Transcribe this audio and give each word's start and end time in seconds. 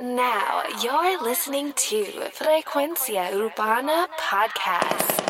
Now 0.00 0.62
you're 0.82 1.22
listening 1.22 1.74
to 1.74 2.04
Frecuencia 2.32 3.30
Urbana 3.30 4.08
Podcast. 4.16 5.20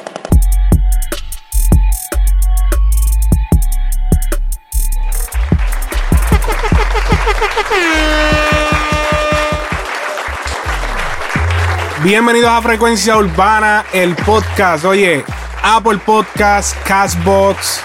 Bienvenidos 12.05 12.51
a 12.51 12.63
Frecuencia 12.63 13.17
Urbana, 13.17 13.85
el 13.93 14.15
podcast. 14.15 14.85
Oye, 14.85 15.25
Apple 15.65 15.99
Podcast, 15.99 16.77
Castbox. 16.85 17.81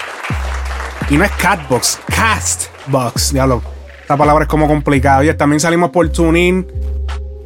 Y 1.10 1.16
no 1.16 1.24
es 1.24 1.32
Catbox, 1.32 1.98
Castbox. 2.06 3.32
Diablo, 3.32 3.77
esta 4.08 4.16
palabra 4.16 4.44
es 4.44 4.48
como 4.48 4.66
complicada. 4.66 5.18
Oye, 5.18 5.34
también 5.34 5.60
salimos 5.60 5.90
por 5.90 6.08
TuneIn. 6.08 6.66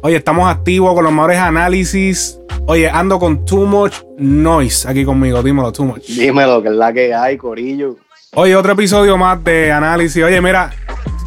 Oye, 0.01 0.15
estamos 0.15 0.49
activos 0.49 0.93
con 0.93 1.03
los 1.03 1.11
mejores 1.11 1.37
análisis. 1.37 2.39
Oye, 2.67 2.89
ando 2.89 3.19
con 3.19 3.43
Too 3.43 3.65
Much 3.65 3.95
Noise 4.17 4.87
aquí 4.87 5.03
conmigo. 5.03 5.43
Dímelo, 5.43 5.73
Too 5.73 5.83
Much. 5.83 6.05
Dímelo, 6.05 6.61
que 6.61 6.69
es 6.69 6.75
la 6.75 6.93
que 6.93 7.13
hay, 7.13 7.35
Corillo. 7.35 7.97
Oye, 8.35 8.55
otro 8.55 8.71
episodio 8.71 9.17
más 9.17 9.43
de 9.43 9.73
análisis. 9.73 10.23
Oye, 10.23 10.39
mira, 10.39 10.71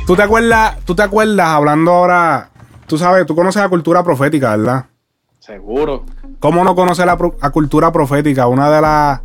¿tú 0.06 0.16
te 0.16 0.22
acuerdas, 0.22 0.78
tú 0.86 0.94
te 0.94 1.02
acuerdas 1.02 1.48
hablando 1.48 1.92
ahora? 1.92 2.48
Tú 2.86 2.96
sabes, 2.96 3.27
tú 3.27 3.36
conoces 3.36 3.60
la 3.60 3.68
cultura 3.68 4.02
profética, 4.02 4.56
¿verdad? 4.56 4.86
Seguro. 5.38 6.06
¿Cómo 6.41 6.64
no 6.64 6.74
conocer 6.74 7.05
la, 7.05 7.18
cultura 7.50 7.92
profética? 7.92 8.46
Una 8.46 8.70
de 8.70 8.80
las 8.80 9.20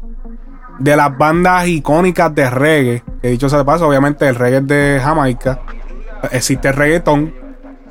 de 0.77 0.93
las 0.97 1.17
bandas 1.17 1.69
icónicas 1.69 2.35
de 2.35 2.49
reggae. 2.49 3.03
Que 3.21 3.30
dicho 3.30 3.47
sea 3.47 3.59
de 3.59 3.66
paso, 3.66 3.88
obviamente 3.88 4.27
el 4.27 4.35
reggae 4.35 4.57
es 4.57 4.67
de 4.67 4.99
Jamaica. 5.02 5.61
Existe 6.31 6.71
reggaetón. 6.71 7.34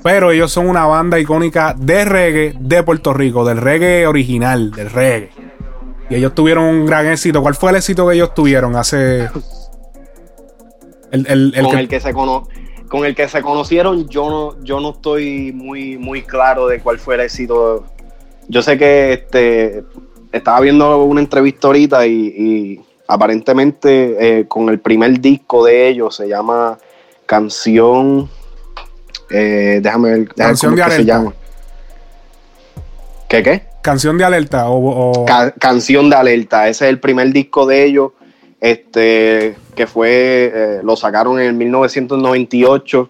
Pero 0.02 0.30
ellos 0.30 0.51
son 0.51 0.66
una 0.69 0.87
banda 0.87 1.19
icónica 1.19 1.75
de 1.79 2.05
reggae 2.07 2.55
de 2.59 2.83
Puerto 2.83 3.12
Rico, 3.12 3.45
del 3.45 3.59
reggae 3.59 4.06
original, 4.06 4.70
del 4.70 4.89
reggae. 4.91 5.31
Y 6.09 6.14
ellos 6.14 6.34
tuvieron 6.34 6.64
un 6.64 6.86
gran 6.86 7.06
éxito. 7.06 7.42
¿Cuál 7.42 7.55
fue 7.55 7.70
el 7.70 7.77
éxito 7.77 8.08
que 8.08 8.14
ellos 8.14 8.33
tuvieron 8.34 8.77
hace. 8.77 9.28
El, 11.12 11.27
el- 11.27 11.53
el 11.55 11.62
con 11.64 11.73
que- 11.75 11.81
el 11.81 11.89
que 11.89 12.01
se 12.01 12.12
cono 12.12 12.48
con 12.89 13.05
el 13.05 13.14
que 13.14 13.28
se 13.28 13.41
conocieron, 13.41 14.08
yo 14.08 14.28
no, 14.28 14.64
yo 14.64 14.81
no 14.81 14.91
estoy 14.91 15.53
muy, 15.53 15.97
muy 15.97 16.23
claro 16.23 16.67
de 16.67 16.81
cuál 16.81 16.98
fue 16.98 17.14
el 17.14 17.20
éxito. 17.20 17.84
Yo 18.48 18.62
sé 18.62 18.77
que 18.78 19.12
este 19.12 19.84
estaba 20.33 20.58
viendo 20.61 21.05
una 21.05 21.20
entrevista 21.20 21.69
ahorita 21.69 22.05
y, 22.08 22.12
y 22.36 22.81
aparentemente 23.06 24.41
eh, 24.41 24.48
con 24.48 24.69
el 24.70 24.81
primer 24.81 25.20
disco 25.20 25.64
de 25.64 25.86
ellos 25.89 26.17
se 26.17 26.27
llama 26.27 26.78
Canción. 27.31 28.28
eh, 29.31 29.78
déjame 29.81 30.11
ver, 30.11 30.19
déjame 30.34 30.34
Canción 30.48 30.73
cómo 30.73 30.77
de 30.77 30.83
que 30.83 30.91
se 30.91 30.97
Alerta. 30.97 31.12
llama. 31.19 31.34
¿Qué 33.28 33.42
qué? 33.45 33.62
Canción 33.83 34.19
de 34.19 34.25
alerta. 34.25 34.69
O, 34.69 35.12
o- 35.12 35.25
Ca- 35.27 35.53
Canción 35.53 36.11
de 36.11 36.17
Alerta. 36.17 36.69
Ese 36.69 36.86
es 36.86 36.91
el 36.91 36.98
primer 36.98 37.33
disco 37.33 37.67
de 37.67 37.84
ellos, 37.84 38.11
este, 38.61 39.55
que 39.77 39.86
fue, 39.86 40.51
eh, 40.53 40.81
lo 40.83 40.97
sacaron 40.97 41.41
en 41.41 41.56
1998, 41.56 43.08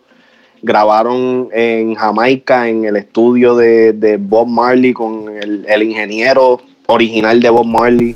grabaron 0.60 1.48
en 1.52 1.94
Jamaica, 1.94 2.68
en 2.68 2.84
el 2.84 2.96
estudio 2.96 3.56
de, 3.56 3.94
de 3.94 4.18
Bob 4.18 4.46
Marley, 4.48 4.92
con 4.92 5.34
el, 5.34 5.64
el 5.66 5.82
ingeniero 5.82 6.60
original 6.88 7.40
de 7.40 7.48
Bob 7.48 7.64
Marley. 7.64 8.14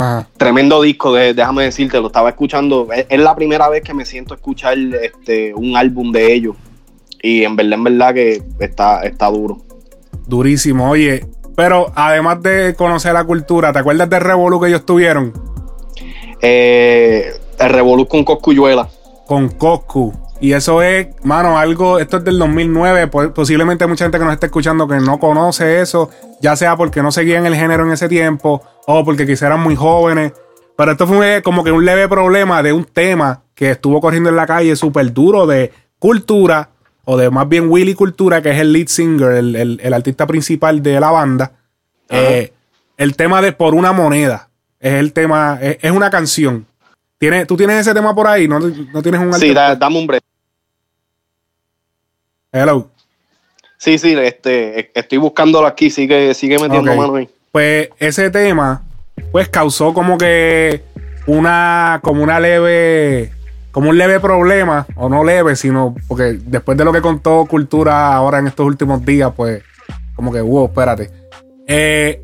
Ajá. 0.00 0.26
Tremendo 0.36 0.80
disco, 0.82 1.12
de- 1.14 1.34
déjame 1.34 1.64
decirte, 1.64 2.00
lo 2.00 2.06
estaba 2.08 2.30
escuchando. 2.30 2.88
Es, 2.92 3.06
es 3.08 3.20
la 3.20 3.34
primera 3.34 3.68
vez 3.68 3.82
que 3.82 3.94
me 3.94 4.04
siento 4.04 4.34
escuchar 4.34 4.76
este, 4.78 5.54
un 5.54 5.76
álbum 5.76 6.10
de 6.12 6.32
ellos. 6.32 6.56
Y 7.22 7.44
en 7.44 7.54
verdad, 7.56 7.74
en 7.74 7.84
verdad 7.84 8.14
que 8.14 8.42
está, 8.60 9.02
está 9.02 9.26
duro. 9.30 9.58
Durísimo, 10.26 10.88
oye. 10.90 11.26
Pero 11.54 11.92
además 11.94 12.40
de 12.42 12.74
conocer 12.74 13.12
la 13.12 13.24
cultura, 13.24 13.72
¿te 13.72 13.80
acuerdas 13.80 14.08
del 14.08 14.20
revolú 14.22 14.58
que 14.60 14.68
ellos 14.68 14.86
tuvieron? 14.86 15.32
Eh, 16.40 17.32
el 17.58 17.68
Revolú 17.68 18.06
con 18.06 18.24
Coscuyuela. 18.24 18.88
Con 19.26 19.48
Coscu. 19.50 20.12
Y 20.40 20.52
eso 20.54 20.80
es, 20.82 21.08
mano, 21.22 21.58
algo, 21.58 21.98
esto 21.98 22.16
es 22.16 22.24
del 22.24 22.38
2009, 22.38 23.08
po- 23.08 23.34
posiblemente 23.34 23.86
mucha 23.86 24.04
gente 24.06 24.18
que 24.18 24.24
nos 24.24 24.32
está 24.32 24.46
escuchando 24.46 24.88
que 24.88 24.96
no 24.96 25.18
conoce 25.18 25.80
eso, 25.82 26.10
ya 26.40 26.56
sea 26.56 26.76
porque 26.76 27.02
no 27.02 27.12
seguían 27.12 27.44
el 27.44 27.54
género 27.54 27.84
en 27.84 27.92
ese 27.92 28.08
tiempo 28.08 28.62
o 28.86 29.04
porque 29.04 29.26
quizá 29.26 29.48
eran 29.48 29.60
muy 29.60 29.76
jóvenes. 29.76 30.32
Pero 30.76 30.92
esto 30.92 31.06
fue 31.06 31.42
como 31.44 31.62
que 31.62 31.72
un 31.72 31.84
leve 31.84 32.08
problema 32.08 32.62
de 32.62 32.72
un 32.72 32.84
tema 32.86 33.42
que 33.54 33.72
estuvo 33.72 34.00
corriendo 34.00 34.30
en 34.30 34.36
la 34.36 34.46
calle 34.46 34.74
súper 34.76 35.12
duro 35.12 35.46
de 35.46 35.72
cultura, 35.98 36.70
o 37.04 37.18
de 37.18 37.28
más 37.28 37.46
bien 37.46 37.68
Willy 37.70 37.92
Cultura, 37.94 38.40
que 38.40 38.50
es 38.50 38.58
el 38.58 38.72
lead 38.72 38.86
singer, 38.86 39.32
el, 39.32 39.56
el- 39.56 39.80
el 39.82 39.92
artista 39.92 40.26
principal 40.26 40.82
de 40.82 40.98
la 41.00 41.10
banda. 41.10 41.52
Eh, 42.08 42.52
el 42.96 43.14
tema 43.16 43.42
de 43.42 43.52
Por 43.52 43.74
una 43.74 43.92
moneda. 43.92 44.48
Es 44.78 44.94
el 44.94 45.12
tema, 45.12 45.58
es, 45.60 45.76
es 45.82 45.90
una 45.92 46.08
canción. 46.08 46.66
¿Tiene, 47.20 47.44
¿Tú 47.44 47.54
tienes 47.54 47.76
ese 47.80 47.92
tema 47.92 48.14
por 48.14 48.26
ahí? 48.26 48.48
¿No, 48.48 48.58
no 48.58 49.02
tienes 49.02 49.20
un 49.20 49.34
Sí, 49.34 49.52
da- 49.52 49.76
dame 49.76 49.98
un 49.98 50.06
break. 50.06 50.22
Hello. 52.50 52.88
Sí, 53.76 53.98
sí, 53.98 54.14
este, 54.16 54.98
estoy 54.98 55.18
buscándolo 55.18 55.66
aquí, 55.66 55.90
sigue, 55.90 56.32
sigue 56.32 56.58
metiendo 56.58 56.90
Ok. 56.92 56.96
mano 56.96 57.16
ahí. 57.16 57.28
Pues 57.52 57.90
ese 57.98 58.30
tema, 58.30 58.82
pues 59.32 59.50
causó 59.50 59.92
como 59.92 60.16
que 60.16 60.82
una, 61.26 62.00
como 62.02 62.22
una 62.22 62.40
leve, 62.40 63.30
como 63.70 63.90
un 63.90 63.98
leve 63.98 64.18
problema, 64.18 64.86
o 64.96 65.10
no 65.10 65.22
leve, 65.22 65.56
sino 65.56 65.94
porque 66.08 66.38
después 66.42 66.78
de 66.78 66.86
lo 66.86 66.92
que 66.92 67.02
contó 67.02 67.44
Cultura 67.44 68.14
ahora 68.14 68.38
en 68.38 68.46
estos 68.46 68.64
últimos 68.64 69.04
días, 69.04 69.30
pues 69.36 69.62
como 70.16 70.32
que, 70.32 70.40
wow, 70.40 70.64
espérate. 70.68 71.10
Eh, 71.66 72.22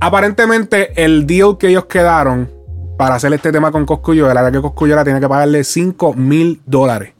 aparentemente 0.00 1.04
el 1.04 1.24
deal 1.24 1.56
que 1.56 1.68
ellos 1.68 1.84
quedaron 1.86 2.50
para 2.96 3.16
hacer 3.16 3.32
este 3.32 3.50
tema 3.52 3.70
con 3.72 3.84
Coscuyo 3.86 4.30
era 4.30 4.50
que 4.52 4.60
Coscuyo 4.60 5.02
tiene 5.04 5.20
que 5.20 5.28
pagarle 5.28 5.64
5 5.64 6.14
mil 6.14 6.60
dólares. 6.66 7.12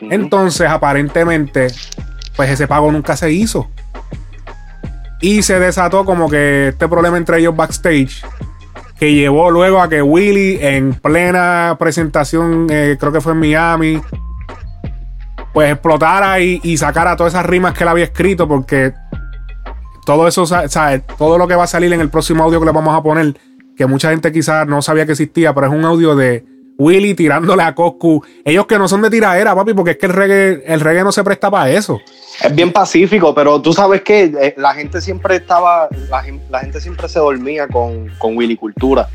Entonces, 0.00 0.68
aparentemente, 0.68 1.68
pues 2.36 2.50
ese 2.50 2.66
pago 2.66 2.90
nunca 2.90 3.16
se 3.16 3.30
hizo. 3.30 3.68
Y 5.20 5.42
se 5.42 5.58
desató 5.60 6.04
como 6.04 6.28
que 6.28 6.68
este 6.68 6.88
problema 6.88 7.16
entre 7.16 7.38
ellos 7.38 7.54
backstage. 7.54 8.24
Que 8.98 9.14
llevó 9.14 9.50
luego 9.50 9.80
a 9.82 9.88
que 9.88 10.00
Willy, 10.00 10.58
en 10.60 10.94
plena 10.94 11.76
presentación, 11.78 12.66
eh, 12.70 12.96
creo 12.98 13.12
que 13.12 13.20
fue 13.20 13.32
en 13.32 13.40
Miami, 13.40 14.00
pues 15.52 15.72
explotara 15.72 16.40
y, 16.40 16.60
y 16.62 16.76
sacara 16.76 17.16
todas 17.16 17.34
esas 17.34 17.44
rimas 17.46 17.74
que 17.74 17.84
él 17.84 17.88
había 17.88 18.04
escrito. 18.04 18.48
Porque 18.48 18.94
todo 20.06 20.26
eso, 20.26 20.46
sa- 20.46 20.68
¿sabes? 20.68 21.02
Todo 21.18 21.36
lo 21.38 21.46
que 21.48 21.54
va 21.56 21.64
a 21.64 21.68
salir 21.68 21.92
en 21.92 22.00
el 22.00 22.10
próximo 22.10 22.42
audio 22.44 22.58
que 22.60 22.66
le 22.66 22.72
vamos 22.72 22.96
a 22.96 23.02
poner, 23.02 23.36
que 23.76 23.86
mucha 23.86 24.10
gente 24.10 24.32
quizás 24.32 24.66
no 24.66 24.82
sabía 24.82 25.06
que 25.06 25.12
existía, 25.12 25.54
pero 25.54 25.66
es 25.68 25.72
un 25.72 25.84
audio 25.84 26.14
de 26.14 26.44
Willy 26.78 27.14
tirándole 27.14 27.62
a 27.62 27.74
Coscu. 27.74 28.24
Ellos 28.44 28.66
que 28.66 28.78
no 28.78 28.88
son 28.88 29.02
de 29.02 29.10
tiradera, 29.10 29.54
papi, 29.54 29.72
porque 29.74 29.92
es 29.92 29.96
que 29.98 30.06
el 30.06 30.12
reggae, 30.12 30.62
el 30.66 30.80
reggae 30.80 31.04
no 31.04 31.12
se 31.12 31.22
presta 31.22 31.50
para 31.50 31.70
eso. 31.70 32.00
Es 32.42 32.54
bien 32.54 32.72
pacífico, 32.72 33.34
pero 33.34 33.60
tú 33.60 33.72
sabes 33.72 34.00
que 34.02 34.24
eh, 34.24 34.54
la 34.56 34.74
gente 34.74 35.00
siempre 35.00 35.36
estaba, 35.36 35.88
la, 36.10 36.22
gen- 36.22 36.42
la 36.50 36.60
gente 36.60 36.80
siempre 36.80 37.08
se 37.08 37.18
dormía 37.18 37.68
con, 37.68 38.08
con 38.18 38.36
Willy 38.36 38.56
Cultura. 38.56 39.08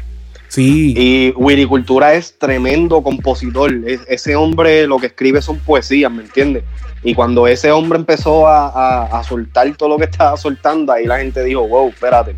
Sí. 0.50 0.94
Y 0.96 1.34
Willy 1.35 1.66
Cultura 1.66 2.13
es 2.13 2.38
tremendo 2.38 3.01
compositor. 3.03 3.73
Es- 3.85 4.01
ese 4.07 4.35
hombre 4.35 4.88
lo 4.88 4.97
que 4.97 5.07
escribe 5.07 5.41
son 5.41 5.57
poesías, 5.59 6.12
¿me 6.12 6.23
entiendes? 6.23 6.63
Y 7.03 7.13
cuando 7.16 7.47
ese 7.47 7.72
hombre 7.72 8.00
empezó 8.00 8.47
a, 8.47 8.67
a- 8.69 9.19
a 9.19 9.23
soltar 9.23 9.69
todo 9.75 9.90
lo 9.90 9.97
que 9.97 10.06
estaba 10.06 10.38
soltando, 10.38 10.94
ahí 10.94 11.06
la 11.06 11.17
gente 11.19 11.44
dijo, 11.44 11.67
wow, 11.67 11.90
espérate. 11.90 12.35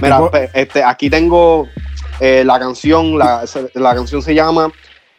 Mira, 0.00 0.18
tipo- 0.18 0.30
este, 0.54 0.84
aquí 0.84 1.10
tengo 1.10 1.68
eh, 2.20 2.44
la 2.44 2.58
canción, 2.58 3.18
la, 3.18 3.44
la 3.74 3.94
canción 3.94 4.22
se 4.22 4.34
llama 4.34 4.70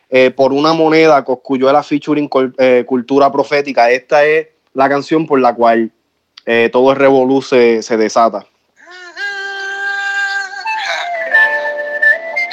eh, 0.09 0.31
Por 0.31 0.53
una 0.53 0.71
moneda, 0.73 1.23
Coscuyuela 1.25 1.83
featuring 1.83 2.29
col- 2.29 2.55
eh, 2.57 2.83
Cultura 2.87 3.31
Profética. 3.31 3.89
Esta 3.91 4.23
es 4.23 4.47
la 4.73 4.87
canción 4.87 5.25
por 5.27 5.39
la 5.41 5.53
cual 5.53 5.91
eh, 6.45 6.69
todo 6.71 6.91
el 6.91 6.97
revolú 6.97 7.41
se, 7.41 7.81
se 7.83 7.97
desata. 7.97 8.39
Esto 8.39 8.47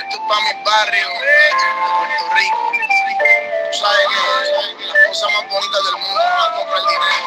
es 0.09 0.19
para 0.29 0.41
mi 0.41 0.65
barrio, 0.65 1.07
Puerto 1.09 2.35
Rico. 2.35 2.59
Tú 3.71 3.79
sabes 3.79 4.07
que 4.79 4.85
las 4.87 5.09
cosas 5.09 5.31
más 5.33 5.45
bonitas 5.51 5.83
del 5.85 5.95
mundo 5.95 6.19
no 6.19 6.37
las 6.39 6.49
compra 6.59 6.77
el 6.79 6.85
dinero. 6.87 7.27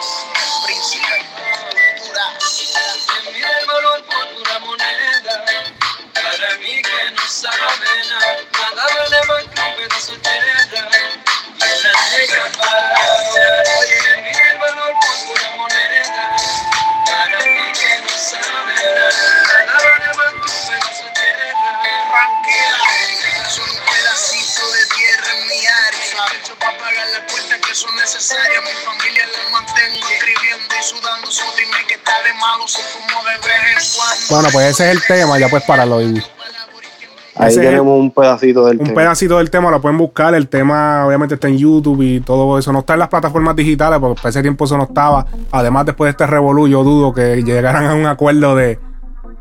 Un 9.43 9.75
pedazo 9.75 10.13
de 10.13 10.19
tierra. 10.19 10.59
Y 11.55 11.83
la 11.83 11.91
negra 12.17 12.45
para 12.57 12.85
Oye, 13.79 13.99
mira 14.23 14.51
el 14.51 14.57
valor 14.59 14.93
por 15.01 15.37
una 15.37 15.49
moneda. 15.57 16.35
Para 17.05 17.37
mí 17.43 17.65
que 17.73 17.91
no 17.99 18.13
pedazo 20.67 21.03
de 21.03 21.11
tierra. 21.13 21.71
Tranquila, 22.11 22.79
son 23.49 23.69
un 23.69 23.79
pedacito 23.91 24.63
de 24.71 24.83
tierra 24.95 25.29
en 25.33 25.47
mi 25.47 25.59
área. 25.67 26.39
Hecho 26.39 26.55
para 26.55 26.77
pagar 26.77 27.07
las 27.07 27.31
cuentas 27.31 27.59
que 27.59 27.75
son 27.75 27.95
necesarias. 27.97 28.63
Mi 28.63 28.71
familia 28.85 29.27
la 29.27 29.49
mantiene 29.49 29.99
malo 32.35 32.67
son 32.67 32.85
como 32.93 33.23
de 33.23 33.37
vez 33.37 33.87
en 33.87 33.97
cuando. 33.97 34.25
Bueno, 34.29 34.49
pues 34.51 34.65
ese 34.67 34.85
es 34.85 34.91
el 34.91 35.05
tema, 35.05 35.37
ya 35.39 35.49
puedes 35.49 35.65
pararlo, 35.65 35.97
baby. 35.97 36.23
Ahí 37.35 37.55
tenemos 37.55 37.99
un 37.99 38.11
pedacito 38.11 38.65
del 38.65 38.77
Un 38.79 38.85
tema. 38.85 38.95
pedacito 38.95 39.37
del 39.37 39.49
tema 39.49 39.71
lo 39.71 39.81
pueden 39.81 39.97
buscar. 39.97 40.35
El 40.35 40.47
tema 40.47 41.05
obviamente 41.07 41.35
está 41.35 41.47
en 41.47 41.57
YouTube 41.57 42.01
y 42.03 42.19
todo 42.19 42.57
eso. 42.59 42.71
No 42.71 42.79
está 42.79 42.93
en 42.93 42.99
las 42.99 43.09
plataformas 43.09 43.55
digitales 43.55 43.99
porque 43.99 44.17
para 44.21 44.29
ese 44.29 44.41
tiempo 44.41 44.65
eso 44.65 44.77
no 44.77 44.83
estaba. 44.83 45.25
Además, 45.51 45.85
después 45.85 46.07
de 46.07 46.11
este 46.11 46.27
revolú, 46.27 46.67
yo 46.67 46.83
dudo 46.83 47.13
que 47.13 47.41
llegaran 47.41 47.85
a 47.85 47.95
un 47.95 48.05
acuerdo 48.05 48.55
de. 48.55 48.77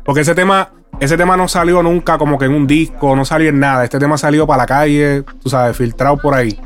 Porque 0.03 0.21
ese 0.21 0.33
tema, 0.33 0.71
ese 0.99 1.17
tema 1.17 1.37
no 1.37 1.47
salió 1.47 1.83
nunca 1.83 2.17
como 2.17 2.39
que 2.39 2.45
en 2.45 2.53
un 2.55 2.65
disco, 2.65 3.15
no 3.15 3.25
salió 3.25 3.49
en 3.49 3.59
nada. 3.59 3.83
Este 3.83 3.99
tema 3.99 4.17
salió 4.17 4.47
para 4.47 4.63
la 4.63 4.65
calle, 4.65 5.23
tú 5.41 5.49
sabes, 5.49 5.77
filtrado 5.77 6.17
por 6.17 6.33
ahí. 6.33 6.59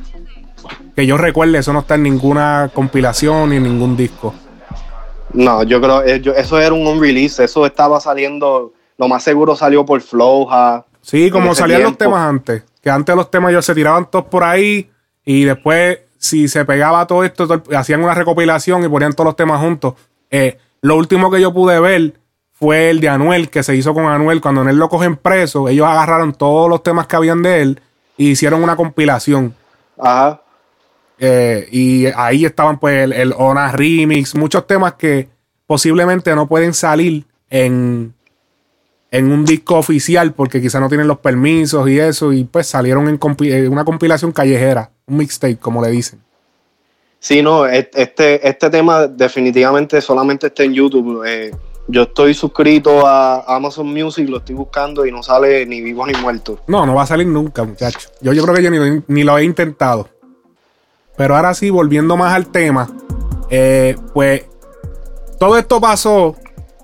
Que 0.96 1.06
yo 1.06 1.18
recuerde, 1.18 1.58
eso 1.60 1.74
no 1.74 1.80
está 1.80 1.96
en 1.96 2.04
ninguna 2.04 2.72
compilación 2.74 3.50
ni 3.50 3.58
en 3.58 3.64
ningún 3.64 3.98
disco. 3.98 4.34
No, 5.34 5.62
yo 5.64 5.82
creo 5.82 6.04
eh, 6.04 6.22
eso 6.38 6.58
era 6.60 6.74
un 6.74 6.88
on-release. 6.88 7.44
Eso 7.44 7.66
estaba 7.66 8.00
saliendo, 8.00 8.72
lo 8.98 9.08
más 9.10 9.24
seguro 9.24 9.56
salió 9.56 9.86
por 9.86 10.00
Flowja. 10.02 10.86
Sí, 11.08 11.32
como 11.32 11.56
salían 11.56 11.84
los 11.84 11.98
temas 11.98 12.20
antes. 12.20 12.64
Que 12.82 12.90
antes 12.90 13.16
los 13.16 13.32
temas 13.32 13.52
ellos 13.52 13.66
se 13.66 13.74
tiraban 13.74 14.12
todos 14.12 14.26
por 14.26 14.44
ahí 14.44 14.90
y 15.24 15.46
después, 15.46 16.00
si 16.18 16.50
se 16.50 16.66
pegaba 16.66 17.08
todo 17.08 17.24
esto, 17.24 17.48
todo 17.48 17.64
hacían 17.78 18.04
una 18.04 18.14
recopilación 18.14 18.84
y 18.84 18.90
ponían 18.90 19.14
todos 19.14 19.28
los 19.28 19.36
temas 19.38 19.62
juntos. 19.62 19.94
Eh, 20.30 20.58
lo 20.82 20.98
último 20.98 21.32
que 21.32 21.40
yo 21.40 21.54
pude 21.54 21.80
ver 21.80 22.16
fue 22.52 22.90
el 22.90 23.00
de 23.00 23.08
Anuel, 23.08 23.50
que 23.50 23.64
se 23.64 23.74
hizo 23.74 23.94
con 23.94 24.06
Anuel. 24.06 24.42
Cuando 24.42 24.60
Anuel 24.60 24.76
lo 24.76 24.90
cogen 24.90 25.16
preso, 25.16 25.70
ellos 25.70 25.88
agarraron 25.88 26.34
todos 26.34 26.70
los 26.70 26.84
temas 26.84 27.08
que 27.08 27.16
habían 27.16 27.42
de 27.42 27.62
él 27.62 27.82
y 28.18 28.32
hicieron 28.32 28.62
una 28.62 28.76
compilación. 28.76 29.56
Ajá. 29.98 30.42
Eh, 31.20 31.70
y 31.72 32.08
ahí 32.08 32.44
estaban 32.44 32.80
pues 32.80 33.06
el, 33.06 33.14
el 33.14 33.34
Ona 33.38 33.72
Remix, 33.72 34.36
muchos 34.36 34.68
temas 34.68 34.96
que 34.96 35.30
posiblemente 35.66 36.36
no 36.36 36.48
pueden 36.48 36.74
salir 36.74 37.26
en, 37.50 38.14
en 39.12 39.32
un 39.32 39.46
disco 39.46 39.76
oficial 39.76 40.34
porque 40.34 40.62
quizá 40.62 40.80
no 40.80 40.90
tienen 40.90 41.08
los 41.08 41.20
permisos 41.20 41.88
y 41.90 42.00
eso, 42.00 42.34
y 42.34 42.44
pues 42.44 42.68
salieron 42.68 43.08
en 43.08 43.20
compi- 43.20 43.52
eh, 43.52 43.68
una 43.70 43.86
compilación 43.86 44.32
callejera, 44.32 44.92
un 45.06 45.18
mixtape, 45.18 45.58
como 45.58 45.82
le 45.82 45.90
dicen. 45.90 46.20
Sí, 47.20 47.42
no, 47.42 47.66
et- 47.66 47.96
este, 47.96 48.48
este 48.48 48.70
tema 48.70 49.08
definitivamente 49.08 50.02
solamente 50.02 50.48
está 50.48 50.64
en 50.64 50.74
YouTube. 50.74 51.24
Eh, 51.26 51.52
yo 51.88 52.04
estoy 52.04 52.34
suscrito 52.34 53.08
a 53.08 53.56
Amazon 53.56 53.88
Music, 53.88 54.28
lo 54.30 54.38
estoy 54.38 54.56
buscando 54.56 55.06
y 55.06 55.12
no 55.12 55.24
sale 55.24 55.66
ni 55.66 55.82
vivo 55.82 56.06
ni 56.06 56.14
muerto. 56.16 56.60
No, 56.68 56.86
no 56.86 56.94
va 56.94 57.04
a 57.04 57.08
salir 57.08 57.28
nunca, 57.28 57.64
muchacho. 57.64 58.10
Yo, 58.22 58.34
yo 58.34 58.44
creo 58.44 58.56
que 58.56 58.64
yo 58.64 58.70
ni, 58.70 58.78
lo- 58.78 59.04
ni 59.08 59.24
lo 59.24 59.38
he 59.38 59.44
intentado. 59.46 60.10
Pero 61.16 61.36
ahora 61.36 61.54
sí, 61.54 61.70
volviendo 61.70 62.18
más 62.18 62.34
al 62.34 62.48
tema, 62.48 62.88
eh, 63.50 63.96
pues 64.14 64.46
todo 65.40 65.58
esto 65.58 65.80
pasó. 65.82 66.36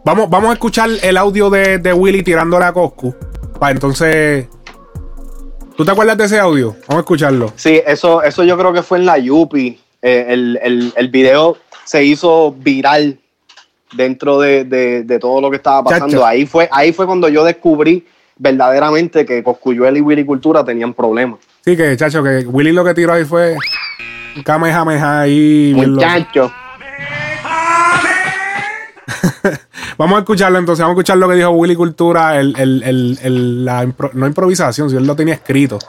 Vamos, 0.06 0.30
vamos 0.30 0.50
a 0.50 0.54
escuchar 0.54 0.90
el 1.02 1.18
audio 1.18 1.50
de, 1.50 1.78
de 1.80 1.94
Willy 1.94 2.24
tirándole 2.24 2.66
a 2.66 2.74
Coscu. 2.74 3.16
Para 3.60 3.72
entonces. 3.72 4.48
¿Tú 5.78 5.86
te 5.86 5.92
acuerdas 5.92 6.18
de 6.18 6.26
ese 6.26 6.40
audio? 6.40 6.72
Vamos 6.88 6.98
a 6.98 7.00
escucharlo. 7.00 7.54
Sí, 7.56 7.82
eso, 7.86 8.22
eso 8.22 8.44
yo 8.44 8.58
creo 8.58 8.74
que 8.74 8.84
fue 8.84 8.98
en 9.00 9.06
la 9.06 9.18
Yupi. 9.18 9.80
Eh, 10.02 10.26
el, 10.30 10.60
el, 10.62 10.94
el 10.96 11.08
video 11.10 11.58
se 11.86 12.04
hizo 12.04 12.54
viral 12.60 13.18
dentro 13.96 14.40
de, 14.40 14.66
de- 14.66 15.04
de 15.04 15.20
todo 15.20 15.40
lo 15.40 15.50
que 15.50 15.56
estaba 15.58 15.84
pasando. 15.84 16.08
Chacho. 16.18 16.26
Ahí 16.26 16.46
fue, 16.46 16.68
ahí 16.72 16.92
fue 16.92 17.06
cuando 17.06 17.30
yo 17.30 17.44
descubrí 17.44 18.06
verdaderamente 18.38 19.26
que 19.26 19.42
Coscuyuela 19.44 19.98
y 19.98 20.02
Willy 20.02 20.26
Cultura 20.26 20.64
tenían 20.66 20.94
problemas. 20.94 21.40
Sí, 21.64 21.78
que, 21.78 21.96
chacho, 21.96 22.22
que 22.22 22.40
Willy 22.46 22.72
lo 22.74 22.84
que 22.84 22.94
tiró 22.94 23.14
ahí 23.14 23.24
fue. 23.24 23.56
Kamehameha 24.44 25.22
ahí. 25.22 25.74
Muchachos. 25.76 26.52
Vamos 29.98 30.16
a 30.18 30.20
escucharlo 30.20 30.60
entonces. 30.60 30.81
Vamos 30.84 30.98
a 30.98 31.00
escuchar 31.00 31.18
lo 31.18 31.30
que 31.30 31.36
dijo 31.36 31.50
Willy 31.52 31.75
Cultura. 31.75 32.40
El, 32.40 32.56
el- 32.58 32.84
el- 33.22 33.66
la 33.66 33.88
no 34.14 34.28
improvisación, 34.28 34.90
si 34.90 34.96
él 34.98 35.06
lo 35.08 35.16
tenía 35.16 35.36
escrito. 35.36 35.80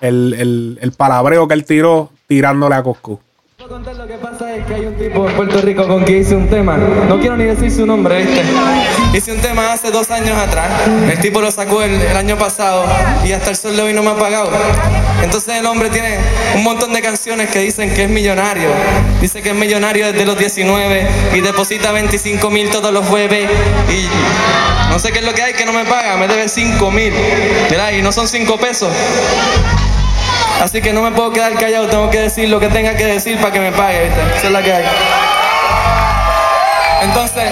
El 0.00 0.92
palabreo 0.96 1.48
que 1.48 1.54
él 1.54 1.64
tiró 1.64 2.10
tirándole 2.26 2.74
a 2.74 2.82
Coscu. 2.82 3.20
Lo 3.66 4.06
que 4.06 4.18
pasa 4.18 4.54
es 4.54 4.66
que 4.66 4.74
hay 4.74 4.84
un 4.84 4.94
tipo 4.94 5.26
en 5.26 5.36
Puerto 5.36 5.62
Rico 5.62 5.88
con 5.88 6.04
quien 6.04 6.20
hice 6.20 6.36
un 6.36 6.50
tema. 6.50 6.76
No 6.76 7.18
quiero 7.18 7.34
ni 7.34 7.44
decir 7.44 7.70
su 7.70 7.86
nombre, 7.86 8.22
¿viste? 8.22 8.42
Hice 9.14 9.32
un 9.32 9.40
tema 9.40 9.72
hace 9.72 9.90
dos 9.90 10.10
años 10.10 10.36
atrás. 10.36 10.70
El 11.10 11.18
tipo 11.20 11.40
lo 11.40 11.50
sacó 11.50 11.82
el, 11.82 11.94
el 11.94 12.14
año 12.14 12.36
pasado 12.36 12.84
y 13.24 13.32
hasta 13.32 13.48
el 13.48 13.56
sol 13.56 13.74
de 13.74 13.80
hoy 13.80 13.94
no 13.94 14.02
me 14.02 14.10
ha 14.10 14.16
pagado. 14.16 14.50
Entonces 15.22 15.56
el 15.56 15.64
hombre 15.64 15.88
tiene 15.88 16.18
un 16.54 16.62
montón 16.62 16.92
de 16.92 17.00
canciones 17.00 17.48
que 17.48 17.60
dicen 17.60 17.94
que 17.94 18.04
es 18.04 18.10
millonario. 18.10 18.68
Dice 19.22 19.40
que 19.40 19.50
es 19.50 19.56
millonario 19.56 20.12
desde 20.12 20.26
los 20.26 20.36
19 20.36 21.08
y 21.34 21.40
deposita 21.40 21.90
25 21.90 22.50
mil 22.50 22.68
todos 22.68 22.92
los 22.92 23.06
jueves. 23.06 23.48
Y 23.88 24.90
no 24.90 24.98
sé 24.98 25.10
qué 25.10 25.20
es 25.20 25.24
lo 25.24 25.32
que 25.32 25.40
hay 25.40 25.54
que 25.54 25.64
no 25.64 25.72
me 25.72 25.86
paga. 25.86 26.18
Me 26.18 26.28
debe 26.28 26.50
5 26.50 26.90
mil. 26.90 27.14
Y 27.96 28.02
no 28.02 28.12
son 28.12 28.28
5 28.28 28.58
pesos. 28.58 28.90
Así 30.62 30.80
que 30.80 30.92
no 30.92 31.02
me 31.02 31.10
puedo 31.12 31.32
quedar 31.32 31.54
callado, 31.54 31.88
tengo 31.88 32.10
que 32.10 32.20
decir 32.20 32.48
lo 32.48 32.60
que 32.60 32.68
tenga 32.68 32.94
que 32.94 33.04
decir 33.04 33.38
para 33.38 33.52
que 33.52 33.60
me 33.60 33.72
pague, 33.72 34.04
¿viste? 34.04 34.20
Esa 34.36 34.46
es 34.46 34.52
la 34.52 34.62
que 34.62 34.72
hay. 34.72 34.84
Entonces, 37.02 37.44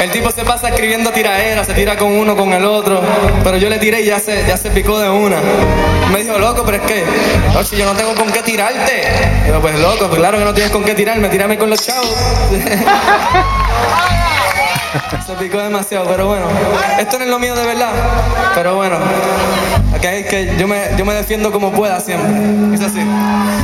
el 0.00 0.10
tipo 0.10 0.30
se 0.32 0.42
pasa 0.44 0.68
escribiendo 0.68 1.10
tiraderas, 1.10 1.64
se 1.66 1.74
tira 1.74 1.96
con 1.96 2.10
uno, 2.10 2.36
con 2.36 2.52
el 2.52 2.64
otro, 2.64 3.00
pero 3.44 3.56
yo 3.56 3.68
le 3.68 3.78
tiré 3.78 4.00
y 4.00 4.06
ya 4.06 4.18
se, 4.18 4.44
ya 4.46 4.56
se 4.56 4.70
picó 4.70 4.98
de 4.98 5.08
una. 5.08 5.36
Me 6.12 6.24
dijo, 6.24 6.38
loco, 6.38 6.64
pero 6.64 6.78
es 6.78 6.82
que, 6.82 7.04
no, 7.52 7.62
si 7.62 7.76
yo 7.76 7.84
no 7.84 7.92
tengo 7.92 8.14
con 8.14 8.32
qué 8.32 8.42
tirarte. 8.42 9.04
Digo, 9.46 9.60
pues 9.60 9.78
loco, 9.78 10.08
pues 10.08 10.18
claro 10.18 10.38
que 10.38 10.44
no 10.44 10.54
tienes 10.54 10.72
con 10.72 10.82
qué 10.82 10.94
tirarme, 10.94 11.28
tírame 11.28 11.56
con 11.56 11.70
los 11.70 11.86
chavos. 11.86 12.16
Se 15.26 15.34
picó 15.34 15.58
demasiado, 15.58 16.06
pero 16.08 16.26
bueno. 16.26 16.46
Esto 16.98 17.18
no 17.18 17.24
es 17.24 17.30
lo 17.30 17.38
mío 17.38 17.54
de 17.54 17.66
verdad. 17.66 17.92
Pero 18.54 18.76
bueno. 18.76 18.98
Es 20.02 20.26
que 20.26 20.56
yo 20.58 20.66
me, 20.66 20.90
yo 20.98 21.04
me 21.04 21.14
defiendo 21.14 21.52
como 21.52 21.70
pueda 21.70 22.00
siempre. 22.00 22.74
Es 22.74 22.80
así. 22.80 23.00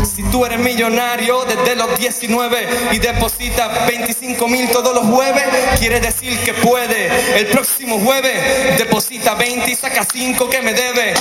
Si 0.06 0.22
tú 0.30 0.46
eres 0.46 0.60
millonario 0.60 1.44
desde 1.44 1.74
los 1.74 1.98
19 1.98 2.68
y 2.92 2.98
depositas 2.98 3.86
25 3.88 4.46
mil 4.46 4.68
todos 4.70 4.94
los 4.94 5.04
jueves, 5.06 5.42
quiere 5.78 6.00
decir 6.00 6.38
que 6.44 6.54
puede. 6.54 7.10
El 7.38 7.46
próximo 7.48 7.98
jueves 7.98 8.78
deposita 8.78 9.34
20 9.34 9.68
y 9.68 9.74
saca 9.74 10.06
5 10.10 10.48
que 10.48 10.62
me 10.62 10.74
debe. 10.74 11.14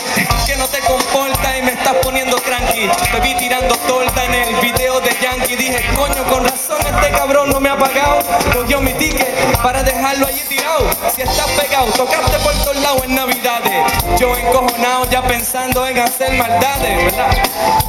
Que 0.46 0.56
no 0.56 0.68
te 0.68 0.80
comporta 0.82 1.58
y 1.58 1.64
me 1.64 1.72
estás 1.72 1.96
poniendo 2.04 2.38
tranqui. 2.38 2.88
Te 3.12 3.20
vi 3.22 3.36
tirando 3.36 3.76
torta 3.88 4.24
en 4.24 4.34
el 4.34 4.56
video 4.62 5.02
de 5.02 5.10
Yankee. 5.22 5.56
Dije, 5.56 5.84
coño, 5.96 6.24
con 6.30 6.44
razón 6.44 6.78
este 6.80 7.12
cabrón 7.12 7.50
no 7.50 7.60
me 7.60 7.70
ha 7.70 7.78
pagado. 7.78 8.20
Cogió 8.54 8.82
mi 8.82 8.94
ticket 8.94 9.28
para 9.64 9.82
dejarlo 9.98 10.28
allí 10.28 10.42
tirado. 10.48 10.90
Si 11.16 11.22
estás 11.22 11.50
pegado, 11.52 11.88
tocaste 11.88 12.38
por 12.40 12.54
todos 12.64 12.76
lados 12.78 13.04
en 13.06 13.16
Navidades. 13.16 13.94
Yo 14.20 14.36
encojonado 14.36 15.10
ya 15.10 15.22
pensando 15.24 15.88
en 15.88 16.00
hacer 16.00 16.34
maldades, 16.34 17.06
¿verdad? 17.06 17.30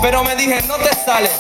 Pero 0.01 0.25
me 0.25 0.35
dije, 0.37 0.63
no 0.63 0.77
te 0.77 0.91
sale. 1.05 1.31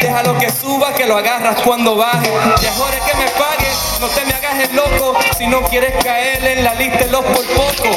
Déjalo 0.00 0.38
que 0.38 0.50
suba, 0.50 0.94
que 0.94 1.06
lo 1.06 1.16
agarras 1.16 1.60
cuando 1.62 1.96
baje. 1.96 2.30
Mejor 2.30 2.94
es 2.94 3.00
que 3.02 3.16
me 3.16 3.28
pagues, 3.30 3.76
no 4.00 4.08
te 4.08 4.24
me 4.24 4.32
hagas 4.32 4.68
el 4.68 4.76
loco. 4.76 5.14
Si 5.36 5.46
no 5.46 5.62
quieres 5.62 5.92
caer 6.02 6.44
en 6.44 6.64
la 6.64 6.74
lista 6.74 7.04
de 7.04 7.10
los 7.10 7.24
por 7.24 7.46
poco. 7.46 7.90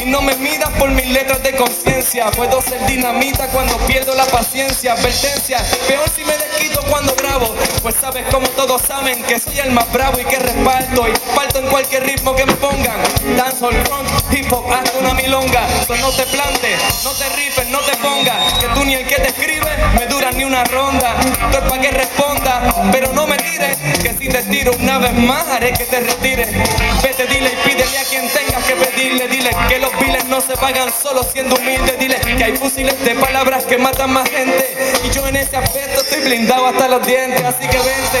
Y 0.00 0.06
no 0.06 0.22
me 0.22 0.34
midas 0.36 0.70
por 0.78 0.90
mis 0.90 1.06
letras 1.08 1.42
de 1.42 1.54
conciencia. 1.54 2.30
Puedo 2.30 2.62
ser 2.62 2.84
dinamita 2.86 3.48
cuando 3.48 3.76
pierdo 3.86 4.14
la 4.14 4.24
paciencia. 4.26 4.92
Advertencia, 4.94 5.58
peor 5.86 6.08
si 6.14 6.24
me 6.24 6.36
desquito 6.36 6.80
cuando 6.88 7.14
grabo. 7.14 7.54
Pues 7.82 7.94
sabes 8.00 8.24
como 8.30 8.43
todos 8.74 8.88
saben 8.88 9.22
que 9.22 9.38
soy 9.38 9.58
el 9.60 9.70
más 9.70 9.90
bravo 9.92 10.18
y 10.18 10.24
que 10.24 10.36
respaldo. 10.36 11.06
Y 11.08 11.12
parto 11.36 11.58
en 11.58 11.68
cualquier 11.68 12.04
ritmo 12.04 12.34
que 12.34 12.44
me 12.44 12.54
pongan. 12.54 12.98
Dancehall, 13.36 13.74
crunk, 13.84 14.08
hip 14.32 14.52
hop, 14.52 14.72
hasta 14.72 14.98
una 14.98 15.14
milonga. 15.14 15.66
So 15.86 15.94
no 15.96 16.10
te 16.10 16.24
plantes, 16.24 16.80
no 17.04 17.12
te 17.12 17.28
rifes, 17.36 17.68
no 17.68 17.78
te 17.80 17.96
pongas. 17.98 18.54
Que 18.54 18.66
tú 18.68 18.84
ni 18.84 18.94
el 18.94 19.06
que 19.06 19.16
te 19.16 19.28
escribe 19.28 19.70
me 19.96 20.06
dura 20.06 20.32
ni 20.32 20.44
una 20.44 20.64
ronda. 20.64 21.14
Esto 21.20 21.58
es 21.58 21.70
para 21.70 21.82
que 21.82 21.90
responda, 21.90 22.74
pero 22.90 23.12
no 23.12 23.26
me 23.26 23.36
tires. 23.36 23.76
Que 24.02 24.14
si 24.18 24.28
te 24.28 24.42
tiro 24.42 24.72
una 24.80 24.98
vez 24.98 25.12
más, 25.14 25.46
haré 25.48 25.72
que 25.72 25.84
te 25.84 26.00
retires. 26.00 26.48
Vete, 27.02 27.26
dile 27.26 27.52
y 27.52 27.68
pídele 27.68 27.98
a 27.98 28.04
quien 28.04 28.28
tengas 28.28 28.64
que 28.64 28.74
pedirle. 28.74 29.28
Dile 29.28 29.50
que 29.68 29.78
los 29.78 29.96
biles 30.00 30.24
no 30.24 30.40
se 30.40 30.56
pagan 30.56 30.90
solo 30.90 31.22
siendo 31.22 31.54
humilde. 31.56 31.96
Dile 31.98 32.18
que 32.18 32.44
hay 32.44 32.56
fusiles 32.56 32.98
de 33.04 33.14
palabras 33.14 33.64
que 33.64 33.78
matan 33.78 34.12
más 34.12 34.28
gente. 34.28 34.74
Y 35.04 35.10
yo 35.10 35.26
en 35.28 35.36
ese 35.36 35.56
aspecto 35.56 36.00
estoy 36.00 36.22
blindado 36.22 36.66
hasta 36.66 36.88
los 36.88 37.06
dientes. 37.06 37.44
Así 37.44 37.68
que 37.68 37.78
vente, 37.78 38.20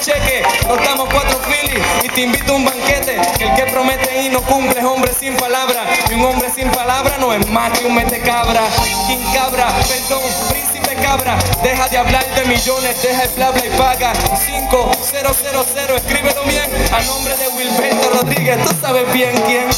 cheque. 0.00 0.42
Nos 0.66 0.82
damos 0.84 1.08
cuatro 1.12 1.38
filis 1.40 1.84
y 2.02 2.08
te 2.08 2.22
invito 2.22 2.52
a 2.52 2.56
un 2.56 2.64
banquete. 2.64 3.20
Que 3.38 3.44
el 3.44 3.54
que 3.54 3.64
promete 3.70 4.22
y 4.22 4.28
no 4.28 4.40
cumple 4.42 4.78
es 4.78 4.84
hombre 4.84 5.12
sin 5.18 5.36
palabra. 5.36 5.84
Y 6.10 6.14
un 6.14 6.24
hombre 6.24 6.50
sin 6.54 6.70
palabra 6.70 7.16
no 7.18 7.32
es 7.32 7.46
más 7.48 7.78
que 7.78 7.86
un 7.86 7.94
mete 7.94 8.20
cabra. 8.20 8.62
King 9.06 9.24
cabra, 9.34 9.68
perdón, 9.88 10.22
príncipe 10.50 10.94
cabra. 11.02 11.38
Deja 11.62 11.88
de 11.88 11.98
hablar 11.98 12.26
de 12.34 12.44
millones, 12.44 13.02
deja 13.02 13.24
el 13.24 13.30
bla 13.30 13.52
y 13.64 13.78
paga. 13.78 14.12
5000, 14.14 15.96
escríbelo 15.96 16.42
bien. 16.44 16.70
A 16.92 17.02
nombre 17.02 17.36
de 17.36 17.48
Wilberto 17.48 18.10
Rodríguez, 18.14 18.58
tú 18.64 18.74
sabes 18.80 19.12
bien 19.12 19.32
quién. 19.46 19.68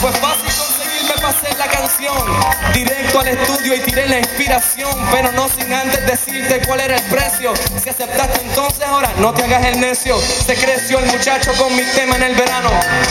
Pues 0.00 0.16
fácil 0.18 0.63
hacer 1.26 1.56
la 1.58 1.66
canción. 1.66 2.16
Directo 2.72 3.20
al 3.20 3.28
estudio 3.28 3.74
y 3.74 3.80
tiré 3.80 4.08
la 4.08 4.18
inspiración, 4.18 4.90
pero 5.12 5.32
no 5.32 5.48
sin 5.48 5.72
antes 5.72 6.06
decirte 6.06 6.60
cuál 6.66 6.80
era 6.80 6.96
el 6.96 7.02
precio. 7.04 7.52
Si 7.82 7.88
aceptaste 7.88 8.40
entonces 8.42 8.82
ahora 8.86 9.10
no 9.18 9.32
te 9.32 9.44
hagas 9.44 9.64
el 9.66 9.80
necio. 9.80 10.18
Se 10.18 10.54
creció 10.54 10.98
el 10.98 11.06
muchacho 11.06 11.52
con 11.58 11.74
mi 11.74 11.82
tema 11.94 12.16
en 12.16 12.24
el 12.24 12.34
verano. 12.34 12.70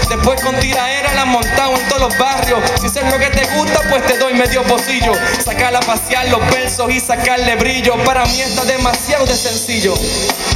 Después 0.09 0.41
con 0.41 0.55
tiraera 0.59 1.13
la 1.13 1.21
han 1.21 1.29
montado 1.29 1.75
en 1.75 1.87
todos 1.87 2.01
los 2.01 2.17
barrios. 2.17 2.59
Si 2.79 2.87
es 2.87 3.11
lo 3.11 3.17
que 3.17 3.27
te 3.27 3.45
gusta, 3.55 3.81
pues 3.89 4.05
te 4.05 4.17
doy 4.17 4.33
medio 4.33 4.63
pocillo. 4.63 5.13
Sacarla 5.43 5.79
a 5.79 5.81
pasear 5.81 6.27
los 6.29 6.45
versos 6.51 6.91
y 6.91 6.99
sacarle 6.99 7.55
brillo. 7.55 7.95
Para 8.03 8.25
mí 8.25 8.41
está 8.41 8.63
demasiado 8.65 9.25
de 9.25 9.35
sencillo. 9.35 9.93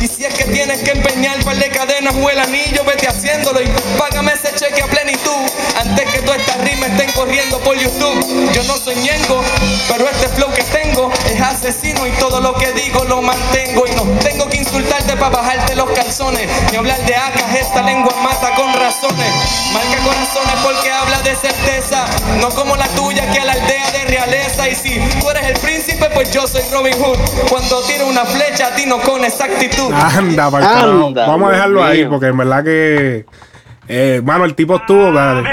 Y 0.02 0.08
si 0.08 0.26
es 0.26 0.34
que 0.34 0.46
tienes 0.46 0.82
que 0.82 0.92
empeñar 0.92 1.44
par 1.44 1.56
de 1.56 1.70
cadenas 1.70 2.14
o 2.16 2.30
el 2.30 2.40
anillo, 2.40 2.84
vete 2.84 3.08
haciéndolo 3.08 3.62
y 3.62 3.68
págame 3.98 4.34
ese 4.34 4.54
cheque 4.56 4.82
a 4.82 4.88
plenitud. 4.88 5.32
Antes 5.80 6.10
que 6.12 6.20
todas 6.20 6.40
estas 6.40 6.58
rimas 6.58 6.90
estén 6.90 7.12
corriendo 7.14 7.47
por 7.56 7.77
YouTube. 7.77 8.51
Yo 8.54 8.63
no 8.63 8.75
soy 8.75 8.96
ñengo, 8.96 9.42
pero 9.88 10.10
este 10.10 10.27
flow 10.30 10.51
que 10.54 10.63
tengo 10.63 11.12
es 11.32 11.39
asesino 11.39 12.06
y 12.06 12.12
todo 12.20 12.42
lo 12.42 12.54
que 12.56 12.74
digo 12.74 13.06
lo 13.06 13.22
mantengo. 13.22 13.86
Y 13.88 13.92
no 13.96 14.04
tengo 14.20 14.50
que 14.50 14.58
insultarte 14.58 15.16
para 15.16 15.30
bajarte 15.30 15.75
los 15.75 15.89
calzones. 15.92 16.50
Ni 16.72 16.77
hablar 16.77 17.00
de 17.06 17.16
acas, 17.16 17.56
esta 17.56 17.82
lengua 17.84 18.13
mata 18.22 18.54
con 18.56 18.74
razones. 18.74 19.27
Marca 19.74 19.98
corazones 20.04 20.56
porque 20.63 20.92
habla 20.92 21.22
de 21.22 21.36
certeza. 21.36 22.06
No 22.42 22.50
como 22.50 22.75
la 22.75 22.88
tuya 22.89 23.32
que 23.32 23.39
a 23.39 23.46
la 23.46 23.54
aldea 23.54 23.92
de 23.92 24.06
realeza. 24.06 24.68
Y 24.68 24.75
si 24.75 25.00
tú 25.20 25.30
eres 25.30 25.44
el 25.44 25.60
príncipe, 25.60 26.10
pues 26.13 26.32
yo 26.34 26.46
soy 26.48 26.63
Robin 26.72 26.94
Hood. 27.01 27.18
Cuando 27.50 27.82
tiro 27.84 28.08
una 28.08 28.25
flecha, 28.25 28.75
tiro 28.75 29.00
con 29.01 29.24
exactitud. 29.24 29.92
Anda, 29.94 30.48
Anda. 30.48 31.27
Vamos 31.27 31.50
a 31.50 31.54
dejarlo 31.54 31.84
ahí 31.84 32.06
porque 32.06 32.27
en 32.27 32.38
verdad 32.38 32.63
que. 32.63 33.25
Eh, 33.89 34.22
mano, 34.24 34.44
el 34.44 34.54
tipo 34.54 34.75
estuvo. 34.75 35.13
dale. 35.13 35.48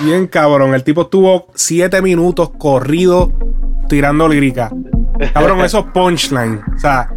Bien 0.00 0.26
cabrón. 0.26 0.74
El 0.74 0.84
tipo 0.84 1.02
estuvo 1.02 1.46
siete 1.54 2.02
minutos 2.02 2.50
corrido 2.58 3.32
tirando 3.88 4.28
lírica. 4.28 4.70
Cabrón, 5.32 5.60
esos 5.60 5.84
punchlines. 5.86 6.60
O 6.76 6.78
sea, 6.78 7.10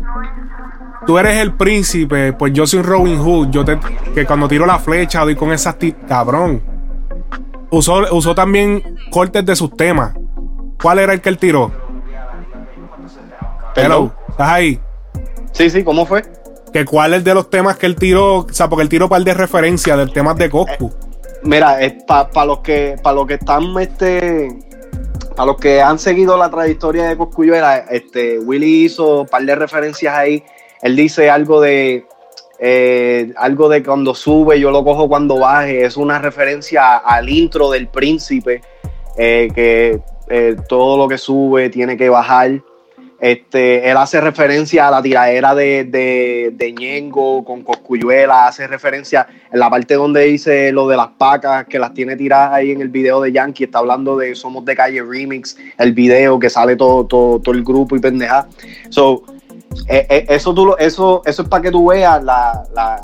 tú 1.05 1.17
eres 1.17 1.37
el 1.37 1.53
príncipe, 1.53 2.33
pues 2.33 2.53
yo 2.53 2.65
soy 2.65 2.79
un 2.79 2.85
Robin 2.85 3.19
Hood. 3.19 3.49
Yo 3.49 3.65
te, 3.65 3.77
que 4.13 4.25
cuando 4.25 4.47
tiro 4.47 4.65
la 4.65 4.79
flecha 4.79 5.21
doy 5.21 5.35
con 5.35 5.51
esas. 5.51 5.75
Cabrón. 6.07 6.61
Usó, 7.71 8.15
usó 8.15 8.33
también 8.33 8.97
cortes 9.11 9.45
de 9.45 9.55
sus 9.55 9.75
temas. 9.75 10.13
¿Cuál 10.81 10.99
era 10.99 11.13
el 11.13 11.21
que 11.21 11.29
él 11.29 11.37
tiró? 11.37 11.71
Hello, 13.75 14.11
¿estás 14.29 14.49
ahí? 14.49 14.79
Sí, 15.51 15.69
sí, 15.69 15.83
¿cómo 15.83 16.05
fue? 16.05 16.23
que 16.71 16.85
cuál 16.85 17.13
es 17.13 17.23
de 17.23 17.33
los 17.33 17.49
temas 17.49 17.77
que 17.77 17.85
él 17.85 17.95
tiró, 17.95 18.37
o 18.37 18.47
sea, 18.51 18.69
porque 18.69 18.83
él 18.83 18.89
tiró 18.89 19.09
par 19.09 19.23
de 19.23 19.33
referencia 19.33 19.97
del 19.97 20.11
tema 20.11 20.33
de 20.33 20.49
Coscu. 20.49 20.93
Mira, 21.43 21.79
para 22.05 22.45
los 22.45 22.59
que 22.59 22.95
para 23.01 23.15
los 23.15 23.27
que 23.27 23.35
están 23.35 23.77
este 23.79 24.49
para 25.35 25.45
los 25.45 25.57
que 25.57 25.81
han 25.81 25.97
seguido 25.97 26.37
la 26.37 26.49
trayectoria 26.49 27.05
de 27.05 27.15
Coscuyuela, 27.17 27.77
este 27.89 28.39
Willy 28.39 28.85
hizo 28.85 29.21
un 29.21 29.27
par 29.27 29.43
de 29.43 29.55
referencias 29.55 30.13
ahí. 30.13 30.43
Él 30.81 30.95
dice 30.95 31.29
algo 31.29 31.61
de 31.61 32.05
eh, 32.59 33.31
algo 33.37 33.69
de 33.69 33.81
cuando 33.81 34.13
sube, 34.13 34.59
yo 34.59 34.69
lo 34.69 34.83
cojo 34.83 35.07
cuando 35.07 35.39
baje. 35.39 35.85
Es 35.85 35.95
una 35.95 36.19
referencia 36.19 36.97
al 36.97 37.29
intro 37.29 37.71
del 37.71 37.87
príncipe, 37.87 38.61
eh, 39.17 39.47
que 39.55 40.01
eh, 40.27 40.57
todo 40.67 40.97
lo 40.97 41.07
que 41.07 41.17
sube 41.17 41.69
tiene 41.69 41.95
que 41.95 42.09
bajar. 42.09 42.61
Este, 43.21 43.89
él 43.89 43.97
hace 43.97 44.21
referencia 44.21 44.87
a 44.87 44.91
la 44.91 45.01
tiradera 45.01 45.53
de, 45.53 45.83
de, 45.83 46.51
de 46.53 46.71
Ñengo 46.71 47.43
con 47.43 47.63
Coscuyuela, 47.63 48.47
hace 48.47 48.65
referencia 48.65 49.27
en 49.51 49.59
la 49.59 49.69
parte 49.69 49.95
donde 49.95 50.21
dice 50.23 50.71
lo 50.71 50.87
de 50.87 50.95
las 50.95 51.09
pacas, 51.17 51.65
que 51.67 51.79
las 51.79 51.93
tiene 51.93 52.15
tiradas 52.15 52.53
ahí 52.53 52.71
en 52.71 52.79
el 52.79 52.87
video 52.87 53.19
de 53.21 53.33
Yankee, 53.33 53.65
está 53.65 53.79
hablando 53.79 54.15
de 54.17 54.33
Somos 54.35 54.63
de 54.63 54.73
Calle 54.75 55.03
Remix, 55.03 55.57
el 55.77 55.91
video 55.91 56.39
que 56.39 56.49
sale 56.49 56.77
todo, 56.77 57.05
todo, 57.05 57.39
todo 57.39 57.53
el 57.53 57.63
grupo 57.63 57.97
y 57.97 57.99
pendeja. 57.99 58.47
So, 58.89 59.23
eh, 59.89 60.07
eh, 60.09 60.25
eso, 60.29 60.53
tú 60.53 60.65
lo- 60.67 60.77
eso, 60.77 61.21
eso 61.25 61.41
es 61.41 61.47
para 61.49 61.63
que 61.63 61.71
tú 61.71 61.87
veas 61.87 62.23
la, 62.23 62.63
la, 62.73 63.01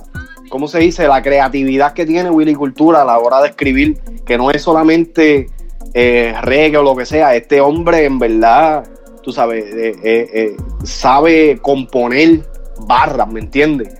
¿cómo 0.49 0.69
se 0.69 0.79
dice? 0.79 1.07
La 1.09 1.21
creatividad 1.21 1.91
que 1.91 2.05
tiene 2.05 2.29
Willy 2.29 2.55
Cultura 2.55 3.01
a 3.01 3.05
la 3.05 3.19
hora 3.19 3.41
de 3.41 3.49
escribir, 3.49 3.97
que 4.25 4.37
no 4.37 4.49
es 4.49 4.61
solamente 4.61 5.49
eh, 5.93 6.33
reggae 6.41 6.77
o 6.77 6.83
lo 6.83 6.95
que 6.95 7.05
sea, 7.05 7.35
este 7.35 7.59
hombre 7.59 8.05
en 8.05 8.17
verdad 8.17 8.85
tú 9.25 9.31
sabes, 9.31 9.65
eh, 9.73 9.95
eh, 10.03 10.29
eh, 10.33 10.57
sabe 10.83 11.57
componer 11.59 12.41
barras, 12.81 13.27
¿me 13.27 13.39
entiendes? 13.39 13.95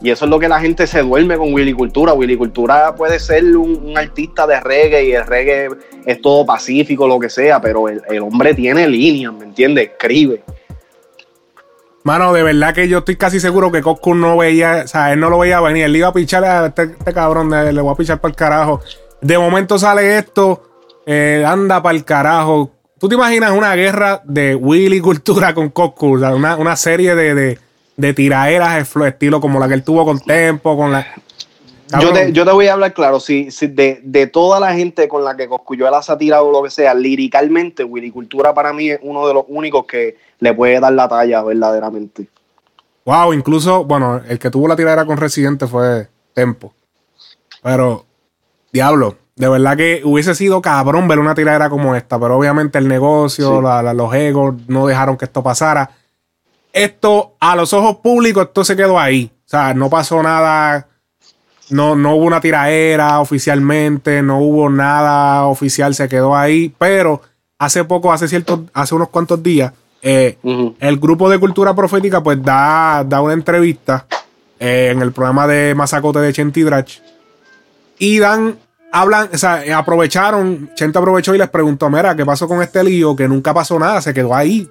Y 0.00 0.08
eso 0.08 0.24
es 0.24 0.30
lo 0.30 0.38
que 0.38 0.48
la 0.48 0.58
gente 0.58 0.86
se 0.86 1.02
duerme 1.02 1.36
con 1.36 1.52
Willy 1.52 1.74
Cultura. 1.74 2.14
Willy 2.14 2.38
Cultura 2.38 2.94
puede 2.94 3.18
ser 3.18 3.44
un, 3.58 3.92
artista 3.94 4.46
de 4.46 4.58
reggae 4.58 5.04
y 5.04 5.12
el 5.12 5.26
reggae 5.26 5.68
es 6.06 6.22
todo 6.22 6.46
pacífico, 6.46 7.06
lo 7.06 7.20
que 7.20 7.28
sea, 7.28 7.60
pero 7.60 7.90
el, 7.90 8.22
hombre 8.22 8.54
tiene 8.54 8.88
líneas, 8.88 9.34
¿me 9.34 9.44
entiendes? 9.44 9.90
Escribe. 9.90 10.42
Mano, 12.02 12.32
de 12.32 12.42
verdad 12.42 12.74
que 12.74 12.88
yo 12.88 12.98
estoy 13.00 13.16
casi 13.16 13.38
seguro 13.38 13.70
que 13.70 13.82
Coscu 13.82 14.14
no 14.14 14.38
veía, 14.38 14.84
o 14.86 14.88
sea, 14.88 15.12
él 15.12 15.20
no 15.20 15.28
lo 15.28 15.38
veía 15.38 15.60
venir. 15.60 15.84
Él 15.84 15.96
iba 15.96 16.08
a 16.08 16.14
pichar 16.14 16.42
a 16.46 16.66
este, 16.68 16.84
este 16.84 17.12
cabrón, 17.12 17.50
le 17.50 17.80
voy 17.82 17.92
a 17.92 17.96
pichar 17.96 18.18
para 18.18 18.30
el 18.30 18.36
carajo. 18.36 18.80
De 19.20 19.36
momento 19.36 19.78
sale 19.78 20.16
esto, 20.16 20.62
anda 21.44 21.82
para 21.82 21.94
el 21.94 22.06
carajo. 22.06 22.79
¿Tú 23.00 23.08
te 23.08 23.14
imaginas 23.14 23.52
una 23.52 23.74
guerra 23.74 24.20
de 24.24 24.54
Willy 24.54 25.00
Cultura 25.00 25.54
con 25.54 25.70
Coscu? 25.70 26.16
O 26.16 26.18
sea, 26.18 26.34
una, 26.34 26.56
una 26.56 26.76
serie 26.76 27.14
de, 27.14 27.34
de, 27.34 27.58
de 27.96 28.84
flow, 28.84 29.06
estilo 29.06 29.40
como 29.40 29.58
la 29.58 29.68
que 29.68 29.72
él 29.72 29.82
tuvo 29.82 30.04
con 30.04 30.20
Tempo, 30.20 30.76
con 30.76 30.92
la... 30.92 31.06
Yo 31.98 32.12
te, 32.12 32.30
yo 32.32 32.44
te 32.44 32.52
voy 32.52 32.66
a 32.66 32.74
hablar 32.74 32.92
claro, 32.92 33.18
si, 33.18 33.50
si 33.50 33.68
de, 33.68 34.00
de 34.04 34.26
toda 34.26 34.60
la 34.60 34.74
gente 34.74 35.08
con 35.08 35.24
la 35.24 35.34
que 35.34 35.48
Coscuyuela 35.48 36.02
se 36.02 36.12
ha 36.12 36.18
tirado 36.18 36.48
o 36.48 36.52
lo 36.52 36.62
que 36.62 36.68
sea, 36.68 36.92
líricamente, 36.92 37.84
Willy 37.84 38.10
Cultura 38.10 38.52
para 38.52 38.74
mí 38.74 38.90
es 38.90 39.00
uno 39.02 39.26
de 39.26 39.32
los 39.32 39.44
únicos 39.48 39.86
que 39.86 40.18
le 40.38 40.52
puede 40.52 40.78
dar 40.78 40.92
la 40.92 41.08
talla 41.08 41.42
verdaderamente. 41.42 42.28
Wow, 43.06 43.32
incluso, 43.32 43.82
bueno, 43.82 44.20
el 44.28 44.38
que 44.38 44.50
tuvo 44.50 44.68
la 44.68 44.76
tiradera 44.76 45.06
con 45.06 45.16
Residente 45.16 45.66
fue 45.66 46.06
Tempo. 46.34 46.74
Pero, 47.62 48.04
diablo, 48.70 49.16
de 49.40 49.48
verdad 49.48 49.76
que 49.76 50.02
hubiese 50.04 50.34
sido 50.34 50.60
cabrón 50.60 51.08
ver 51.08 51.18
una 51.18 51.34
tiradera 51.34 51.70
como 51.70 51.94
esta, 51.96 52.18
pero 52.20 52.36
obviamente 52.36 52.78
el 52.78 52.86
negocio, 52.88 53.56
Sí. 53.56 53.62
la- 53.64 53.82
la- 53.82 53.94
los 53.94 54.12
egos 54.14 54.54
no 54.68 54.86
dejaron 54.86 55.16
que 55.16 55.24
esto 55.24 55.42
pasara. 55.42 55.90
Esto, 56.72 57.34
a 57.40 57.56
los 57.56 57.72
ojos 57.72 57.96
públicos, 57.96 58.44
esto 58.46 58.64
se 58.64 58.76
quedó 58.76 58.98
ahí. 59.00 59.30
O 59.46 59.48
sea, 59.48 59.74
no 59.74 59.88
pasó 59.90 60.22
nada, 60.22 60.86
no, 61.70 61.96
no 61.96 62.14
hubo 62.14 62.26
una 62.26 62.40
tiraera 62.40 63.18
oficialmente, 63.20 64.22
no 64.22 64.38
hubo 64.40 64.68
nada 64.70 65.46
oficial, 65.46 65.94
se 65.94 66.08
quedó 66.08 66.36
ahí. 66.36 66.72
Pero 66.78 67.22
hace 67.58 67.82
poco, 67.84 68.12
hace 68.12 68.28
cierto, 68.28 68.66
hace 68.74 68.94
unos 68.94 69.08
cuantos 69.08 69.42
días, 69.42 69.72
eh, 70.02 70.38
el 70.80 70.98
grupo 70.98 71.28
de 71.28 71.38
cultura 71.38 71.74
profética 71.74 72.22
pues 72.22 72.42
da, 72.42 73.04
da 73.06 73.20
una 73.20 73.32
entrevista 73.34 74.06
eh, 74.58 74.90
en 74.92 75.00
el 75.02 75.12
programa 75.12 75.46
de 75.46 75.74
Mazacote 75.74 76.18
de 76.20 76.32
Chenti 76.34 76.62
Drach 76.62 76.98
y 77.98 78.18
dan, 78.18 78.56
hablan, 78.92 79.28
o 79.32 79.38
sea, 79.38 79.62
aprovecharon, 79.78 80.70
Chente 80.74 80.98
aprovechó 80.98 81.34
y 81.34 81.38
les 81.38 81.48
preguntó, 81.48 81.88
mira, 81.90 82.14
¿qué 82.16 82.24
pasó 82.24 82.48
con 82.48 82.62
este 82.62 82.82
lío? 82.84 83.14
Que 83.16 83.28
nunca 83.28 83.54
pasó 83.54 83.78
nada, 83.78 84.00
se 84.00 84.14
quedó 84.14 84.34
ahí. 84.34 84.68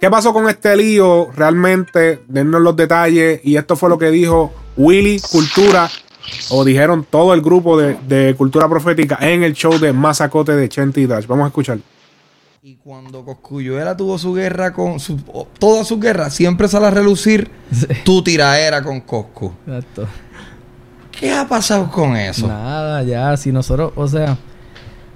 ¿Qué 0.00 0.10
pasó 0.10 0.32
con 0.32 0.48
este 0.48 0.76
lío? 0.76 1.30
Realmente, 1.34 2.22
dennos 2.28 2.60
los 2.60 2.76
detalles. 2.76 3.40
Y 3.44 3.56
esto 3.56 3.76
fue 3.76 3.88
lo 3.88 3.98
que 3.98 4.10
dijo 4.10 4.52
Willy 4.76 5.20
Cultura, 5.30 5.88
o 6.50 6.64
dijeron 6.64 7.06
todo 7.08 7.32
el 7.34 7.40
grupo 7.40 7.78
de, 7.78 7.96
de 8.06 8.34
Cultura 8.34 8.68
Profética 8.68 9.18
en 9.20 9.42
el 9.42 9.54
show 9.54 9.78
de 9.78 9.92
Mazacote 9.92 10.52
de 10.56 10.68
Chenti 10.68 11.06
Drach. 11.06 11.26
Vamos 11.26 11.44
a 11.44 11.48
escuchar. 11.48 11.78
Y 12.66 12.76
cuando 12.76 13.24
Coscuyuela 13.26 13.94
tuvo 13.94 14.16
su 14.18 14.32
guerra 14.32 14.72
con 14.72 14.98
su, 14.98 15.18
toda 15.58 15.84
su 15.84 16.00
guerra, 16.00 16.30
siempre 16.30 16.66
sale 16.66 16.86
a 16.86 16.90
relucir 16.90 17.50
tu 18.04 18.22
tiraera 18.22 18.82
con 18.82 19.02
Coscu. 19.02 19.52
Exacto. 19.66 20.08
¿Qué 21.24 21.32
ha 21.32 21.48
pasado 21.48 21.90
con 21.90 22.14
eso? 22.18 22.46
Nada, 22.46 23.02
ya, 23.02 23.34
si 23.38 23.50
nosotros, 23.50 23.92
o 23.96 24.06
sea, 24.06 24.36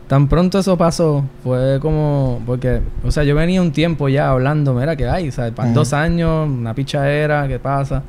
tan 0.07 0.27
pronto 0.27 0.59
eso 0.59 0.75
pasó, 0.79 1.23
fue 1.45 1.79
como, 1.83 2.41
porque, 2.47 2.81
o 3.05 3.11
sea, 3.11 3.25
yo 3.25 3.35
venía 3.35 3.61
un 3.61 3.73
tiempo 3.73 4.09
ya 4.09 4.31
hablando, 4.31 4.73
mira, 4.73 4.97
que 4.97 5.07
hay, 5.07 5.29
o 5.29 5.33
sea, 5.33 5.51
para 5.51 5.69
Ujú. 5.69 5.81
dos 5.81 5.93
años, 5.93 6.49
una 6.49 6.73
pichadera, 6.73 7.47
¿qué 7.47 7.59
pasa? 7.59 8.03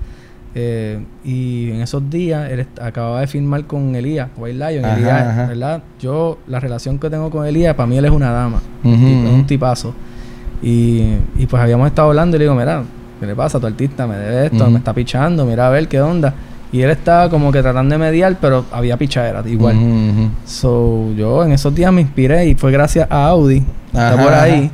Eh, 0.56 1.04
y 1.26 1.72
en 1.72 1.82
esos 1.82 2.10
días, 2.10 2.50
él 2.50 2.66
acababa 2.82 3.20
de 3.20 3.28
firmar 3.28 3.66
con 3.66 3.94
Elías, 3.94 4.30
White 4.38 4.58
Lion, 4.58 4.86
Ajá, 4.86 4.96
Elías, 4.98 5.28
ajá. 5.28 5.46
¿verdad? 5.48 5.84
Yo, 6.00 6.38
la 6.48 6.62
relación 6.62 7.00
que 7.00 7.10
tengo 7.10 7.30
con 7.30 7.46
Elías, 7.46 7.76
para 7.76 7.88
mí 7.88 7.98
él 7.98 8.06
es 8.06 8.12
una 8.12 8.32
dama, 8.32 8.62
tipo, 8.82 8.94
ujú. 8.96 9.30
un 9.36 9.46
tipazo. 9.46 9.94
Y, 10.62 11.16
y 11.38 11.46
pues 11.50 11.62
habíamos 11.62 11.86
estado 11.88 12.08
hablando 12.08 12.38
y 12.38 12.40
le 12.40 12.46
digo, 12.46 12.56
mira, 12.56 12.82
¿qué 13.20 13.26
le 13.26 13.36
pasa 13.36 13.58
a 13.58 13.62
tu 13.62 13.68
artista? 13.68 14.08
Me 14.08 14.16
debe 14.16 14.46
esto, 14.46 14.70
me 14.70 14.78
está 14.78 14.94
pichando, 14.94 15.44
mira 15.46 15.68
a 15.68 15.70
ver 15.70 15.90
qué 15.90 16.00
onda. 16.00 16.34
Y 16.72 16.82
él 16.82 16.92
estaba 16.92 17.30
como 17.30 17.52
que 17.52 17.62
tratando 17.62 17.94
de 17.94 18.00
mediar, 18.00 18.38
pero 18.40 18.66
había 18.72 18.96
pichadera 18.98 19.44
igual. 19.48 19.76
So, 20.46 21.12
yo 21.18 21.44
en 21.44 21.52
esos 21.52 21.74
días 21.74 21.92
me 21.92 22.02
inspiré 22.02 22.48
y 22.48 22.56
fue 22.56 22.72
gracias 22.72 23.08
a 23.10 23.26
Audi. 23.28 23.64
Está 23.88 24.16
por 24.22 24.34
ahí. 24.34 24.70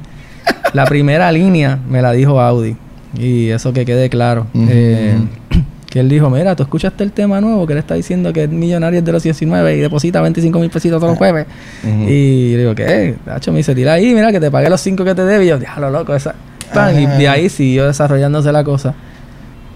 La 0.73 0.85
primera 0.85 1.31
línea 1.31 1.79
me 1.89 2.01
la 2.01 2.11
dijo 2.11 2.39
Audi. 2.41 2.75
Y 3.17 3.49
eso 3.49 3.71
que 3.71 3.85
quede 3.85 4.09
claro. 4.09 4.47
Eh, 4.53 5.17
Que 5.95 6.01
él 6.01 6.09
dijo, 6.09 6.29
mira, 6.29 6.57
tú 6.57 6.63
escuchaste 6.63 7.05
el 7.05 7.13
tema 7.13 7.39
nuevo 7.39 7.65
que 7.65 7.71
él 7.71 7.79
está 7.79 7.95
diciendo 7.95 8.33
que 8.33 8.43
es 8.43 8.49
millonario 8.49 9.01
de 9.01 9.11
los 9.13 9.23
19 9.23 9.77
y 9.77 9.79
deposita 9.79 10.19
25 10.19 10.59
mil 10.59 10.69
pesitos 10.69 10.99
todos 10.99 11.11
los 11.11 11.17
jueves. 11.17 11.45
Y 11.85 12.51
yo 12.51 12.57
digo, 12.57 12.75
¿qué? 12.75 13.15
Nacho 13.25 13.53
me 13.53 13.59
dice, 13.59 13.73
tira 13.73 13.93
ahí, 13.93 14.13
mira, 14.13 14.29
que 14.33 14.41
te 14.41 14.51
pagué 14.51 14.69
los 14.69 14.81
5 14.81 15.05
que 15.05 15.15
te 15.15 15.23
debe. 15.23 15.45
Y 15.45 15.47
yo, 15.47 15.57
déjalo 15.57 15.89
loco, 15.91 16.13
esa. 16.13 16.35
Pan, 16.73 16.99
y 17.01 17.05
de 17.05 17.29
ahí 17.29 17.47
siguió 17.47 17.87
desarrollándose 17.87 18.51
la 18.51 18.65
cosa. 18.65 18.93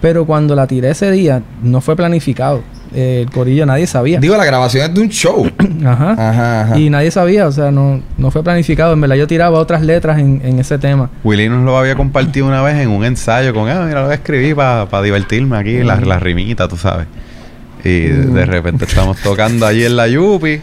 Pero 0.00 0.24
cuando 0.24 0.54
la 0.54 0.66
tiré 0.66 0.90
ese 0.90 1.10
día, 1.10 1.42
no 1.62 1.80
fue 1.80 1.94
planificado. 1.96 2.62
Eh, 2.94 3.22
el 3.22 3.30
corillo 3.30 3.66
nadie 3.66 3.86
sabía. 3.86 4.18
Digo, 4.18 4.36
la 4.36 4.44
grabación 4.44 4.84
es 4.84 4.94
de 4.94 5.00
un 5.00 5.08
show. 5.08 5.48
Ajá. 5.84 6.12
Ajá, 6.12 6.60
ajá. 6.62 6.78
Y 6.78 6.90
nadie 6.90 7.10
sabía, 7.10 7.46
o 7.46 7.52
sea, 7.52 7.70
no, 7.70 8.02
no 8.18 8.30
fue 8.30 8.42
planificado. 8.42 8.94
En 8.94 9.00
verdad, 9.00 9.16
yo 9.16 9.26
tiraba 9.26 9.58
otras 9.58 9.82
letras 9.82 10.18
en, 10.18 10.40
en 10.44 10.58
ese 10.58 10.78
tema. 10.78 11.10
Willy 11.22 11.48
nos 11.48 11.64
lo 11.64 11.78
había 11.78 11.94
compartido 11.94 12.46
una 12.46 12.62
vez 12.62 12.76
en 12.78 12.88
un 12.88 13.04
ensayo 13.04 13.54
con, 13.54 13.68
ah, 13.68 13.84
mira, 13.86 14.02
lo 14.02 14.10
escribí 14.10 14.54
para 14.54 15.02
divertirme 15.02 15.56
aquí, 15.56 15.82
las 15.82 16.04
la 16.04 16.18
rimitas, 16.18 16.68
tú 16.68 16.76
sabes. 16.76 17.06
Y 17.84 18.00
de 18.08 18.44
repente 18.44 18.84
estamos 18.84 19.16
tocando 19.18 19.66
allí 19.66 19.84
en 19.84 19.96
la 19.96 20.06
Yupi 20.06 20.60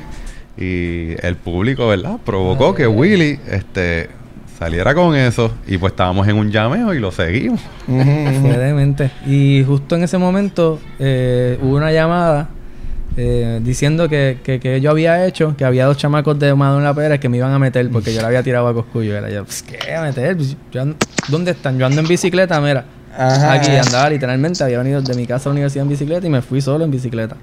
y 0.57 1.15
el 1.21 1.35
público, 1.35 1.87
¿verdad? 1.87 2.17
Provocó 2.23 2.75
que 2.75 2.87
Willy 2.87 3.39
este, 3.49 4.09
saliera 4.57 4.93
con 4.95 5.15
eso 5.15 5.51
y 5.67 5.77
pues 5.77 5.93
estábamos 5.93 6.27
en 6.27 6.35
un 6.37 6.51
llameo 6.51 6.93
y 6.93 6.99
lo 6.99 7.11
seguimos. 7.11 7.59
Fue 7.85 8.57
demente. 8.57 9.11
Y 9.25 9.63
justo 9.65 9.95
en 9.95 10.03
ese 10.03 10.17
momento 10.17 10.79
eh, 10.99 11.59
hubo 11.61 11.75
una 11.75 11.91
llamada 11.91 12.49
eh, 13.15 13.59
diciendo 13.63 14.07
que, 14.09 14.37
que, 14.43 14.59
que 14.59 14.79
yo 14.81 14.91
había 14.91 15.25
hecho, 15.25 15.55
que 15.57 15.65
había 15.65 15.85
dos 15.85 15.97
chamacos 15.97 16.37
de 16.39 16.53
Madonna 16.53 16.93
Pérez 16.93 17.19
que 17.19 17.29
me 17.29 17.37
iban 17.37 17.51
a 17.51 17.59
meter 17.59 17.89
porque 17.89 18.13
yo 18.13 18.21
le 18.21 18.27
había 18.27 18.43
tirado 18.43 18.67
a 18.67 18.73
Coscuyo. 18.73 19.15
Era 19.17 19.29
yo, 19.29 19.43
pues, 19.45 19.63
¿qué 19.63 19.93
a 19.93 20.01
meter? 20.01 20.35
Pues, 20.37 20.55
yo 20.71 20.81
ando- 20.83 20.95
¿Dónde 21.27 21.51
están? 21.51 21.77
Yo 21.77 21.85
ando 21.85 22.01
en 22.01 22.07
bicicleta, 22.07 22.59
mira. 22.61 22.85
Ajá. 23.17 23.53
Aquí 23.53 23.71
andaba 23.71 24.09
literalmente, 24.11 24.63
había 24.63 24.77
venido 24.77 25.01
de 25.01 25.15
mi 25.15 25.25
casa 25.25 25.49
a 25.49 25.51
la 25.51 25.53
universidad 25.53 25.83
en 25.83 25.89
bicicleta 25.89 26.27
y 26.27 26.29
me 26.29 26.41
fui 26.43 26.61
solo 26.61 26.83
en 26.85 26.91
bicicleta. 26.91 27.35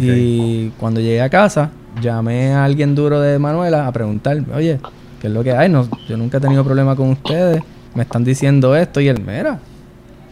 Y 0.00 0.68
cuando 0.78 1.00
llegué 1.00 1.20
a 1.22 1.28
casa, 1.28 1.70
llamé 2.00 2.52
a 2.52 2.64
alguien 2.64 2.94
duro 2.94 3.20
de 3.20 3.38
Manuela 3.40 3.88
a 3.88 3.92
preguntar, 3.92 4.38
oye, 4.54 4.78
¿qué 5.22 5.28
es 5.28 5.32
lo 5.32 5.44
que 5.44 5.52
hay? 5.52 5.68
No, 5.68 5.86
yo 6.08 6.16
nunca 6.16 6.38
he 6.38 6.40
tenido 6.40 6.64
problema 6.64 6.96
con 6.96 7.10
ustedes, 7.10 7.62
me 7.94 8.02
están 8.02 8.24
diciendo 8.24 8.74
esto 8.74 9.00
y 9.00 9.06
él, 9.06 9.22
mira, 9.24 9.60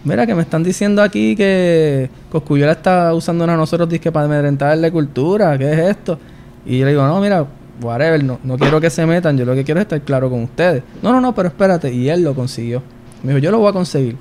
mira 0.02 0.26
que 0.26 0.35
me 0.35 0.42
están 0.42 0.64
diciendo 0.64 1.00
aquí 1.00 1.37
que 1.37 2.11
Coscuyola 2.28 2.73
está 2.73 3.14
usándonos 3.14 3.54
a 3.54 3.56
nosotros 3.56 3.88
disque 3.88 4.11
para 4.11 4.26
amedrentarle 4.26 4.90
cultura, 4.90 5.56
¿qué 5.56 5.73
es 5.73 5.78
esto? 5.78 6.18
Y 6.66 6.78
yo 6.78 6.87
le 6.87 6.90
digo, 6.90 7.06
no, 7.06 7.20
mira, 7.20 7.47
whatever, 7.80 8.25
no, 8.25 8.40
no 8.42 8.59
quiero 8.59 8.80
que 8.80 8.90
se 8.90 9.06
metan, 9.06 9.38
yo 9.38 9.44
lo 9.44 9.54
que 9.54 9.62
quiero 9.62 9.78
es 9.78 9.85
estar 9.85 10.00
claro 10.00 10.28
con 10.28 10.42
ustedes. 10.42 10.82
No, 11.02 11.12
no, 11.12 11.20
no, 11.20 11.32
pero 11.37 11.47
espérate, 11.47 11.94
y 11.94 12.09
él 12.09 12.25
lo 12.25 12.35
consiguió. 12.35 12.82
Me 13.23 13.32
dijo, 13.32 13.38
yo 13.38 13.52
lo 13.52 13.61
voy 13.61 13.68
a 13.70 13.73
conseguir. 13.73 14.16